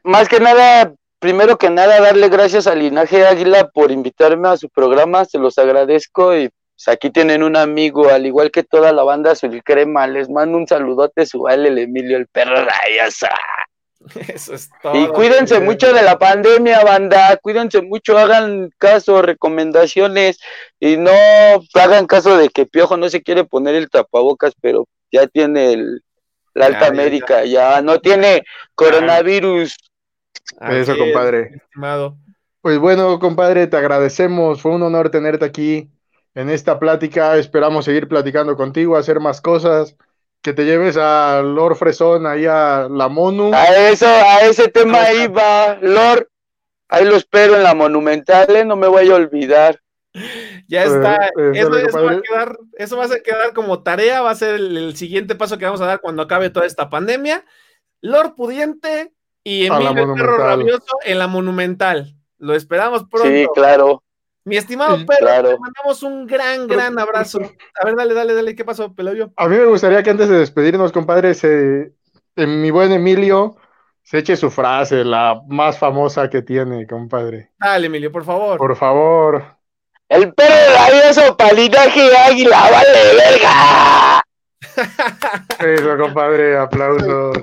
[0.03, 4.69] Más que nada, primero que nada, darle gracias al linaje águila por invitarme a su
[4.69, 5.25] programa.
[5.25, 6.49] Se los agradezco y
[6.87, 10.07] aquí tienen un amigo, al igual que toda la banda Azul Crema.
[10.07, 13.29] Les mando un saludote su el Emilio, el perro rayaza.
[14.27, 14.95] Eso es todo.
[14.95, 17.37] Y cuídense mucho de la pandemia, banda.
[17.37, 20.39] Cuídense mucho, hagan caso, recomendaciones
[20.79, 21.11] y no
[21.73, 26.03] hagan caso de que Piojo no se quiere poner el tapabocas, pero ya tiene el,
[26.53, 28.43] la Alta América, ya, no tiene
[28.75, 29.77] coronavirus.
[30.69, 31.61] Eso, compadre.
[32.61, 34.61] Pues bueno, compadre, te agradecemos.
[34.61, 35.89] Fue un honor tenerte aquí
[36.35, 37.37] en esta plática.
[37.37, 39.95] Esperamos seguir platicando contigo, hacer más cosas,
[40.41, 43.53] que te lleves a Lord Fresón ahí a la Monu.
[43.53, 46.27] A eso, a ese tema ahí va, Lord.
[46.89, 48.65] Ahí lo espero en la Monumental, ¿eh?
[48.65, 49.79] no me voy a olvidar.
[50.67, 51.71] Ya está, eso,
[52.03, 55.57] va a quedar, eso, va a quedar como tarea, va a ser el, siguiente paso
[55.57, 57.45] que vamos a dar cuando acabe toda esta pandemia.
[58.01, 59.11] Lord Pudiente
[59.43, 62.15] y Emilio Perro Rabioso en la Monumental.
[62.37, 63.29] Lo esperamos pronto.
[63.29, 64.03] Sí, claro.
[64.45, 67.39] Mi estimado Pedro, te mandamos un gran, gran abrazo.
[67.81, 69.31] A ver, dale, dale, dale, ¿qué pasó, Peloyo?
[69.37, 71.93] A mí me gustaría que antes de despedirnos, compadre, se,
[72.35, 73.55] mi buen Emilio
[74.03, 77.51] se eche su frase, la más famosa que tiene, compadre.
[77.57, 78.57] Dale, Emilio, por favor.
[78.57, 79.45] Por favor.
[80.09, 84.22] El perro rabioso palinaje águila, vale, verga.
[85.59, 87.37] Eso, compadre, aplausos.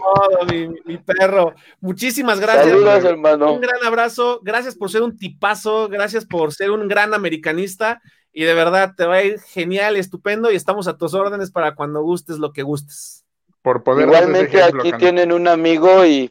[0.84, 1.54] mi, perro.
[1.80, 2.68] Muchísimas gracias.
[2.68, 3.52] Saludos, hermano.
[3.52, 4.40] Un gran abrazo.
[4.42, 5.88] Gracias por ser un tipazo.
[5.88, 8.00] Gracias por ser un gran americanista.
[8.32, 10.50] Y de verdad, te va a ir genial, estupendo.
[10.50, 13.24] Y estamos a tus órdenes para cuando gustes lo que gustes.
[13.62, 16.30] Por poder Igualmente, aquí tienen un amigo y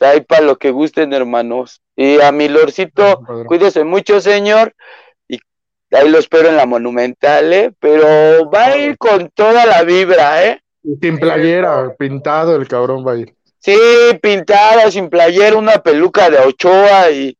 [0.00, 1.82] ahí para lo que gusten, hermanos.
[1.94, 4.74] Y a mi lorcito, cuídese mucho, señor
[5.92, 7.72] ahí lo espero en la Monumental, ¿eh?
[7.78, 10.60] Pero va a ir con toda la vibra, ¿eh?
[11.00, 13.34] Sin playera, pintado el cabrón va a ir.
[13.58, 13.76] Sí,
[14.22, 17.36] pintado, sin playera, una peluca de Ochoa y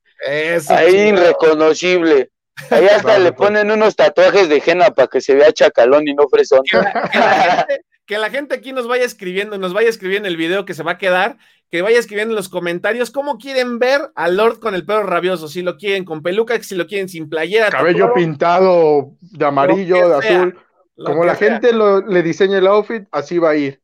[0.68, 2.30] ahí irreconocible.
[2.70, 6.28] Ahí hasta le ponen unos tatuajes de henna para que se vea chacalón y no
[6.28, 6.62] fresón.
[8.06, 10.92] que la gente aquí nos vaya escribiendo, nos vaya escribiendo el video que se va
[10.92, 11.38] a quedar,
[11.70, 15.48] que vaya escribiendo en los comentarios cómo quieren ver a Lord con el pelo rabioso,
[15.48, 17.68] si lo quieren con peluca, si lo quieren sin playera.
[17.70, 20.58] Cabello tatuado, pintado de amarillo, Lo de sea, azul.
[21.04, 21.48] Como la sea.
[21.50, 23.80] gente lo- le diseña el outfit, así va a ir.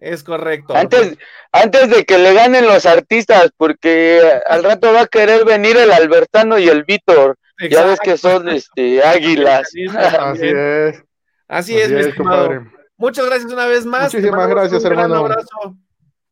[0.00, 0.74] Es correcto.
[0.74, 1.18] Antes,
[1.52, 5.90] antes de que le ganen los artistas, porque al rato va a querer venir el
[5.92, 7.36] Albertano y el Víctor.
[7.68, 9.68] Ya ves que son este águilas.
[9.94, 11.02] Así es.
[11.48, 12.46] Así es, mi estimado.
[12.46, 12.79] compadre.
[13.00, 14.12] Muchas gracias una vez más.
[14.12, 15.24] Muchísimas gracias, un gran hermano.
[15.24, 15.76] abrazo.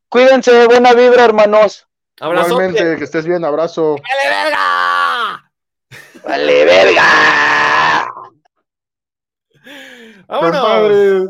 [0.07, 1.87] Cuídense, buena vibra, hermanos.
[2.21, 3.95] Igualmente, que estés bien, abrazo.
[3.95, 5.51] ¡Vale, verga!
[6.23, 8.13] Vale, verga.
[10.27, 11.29] ¡Vámonos!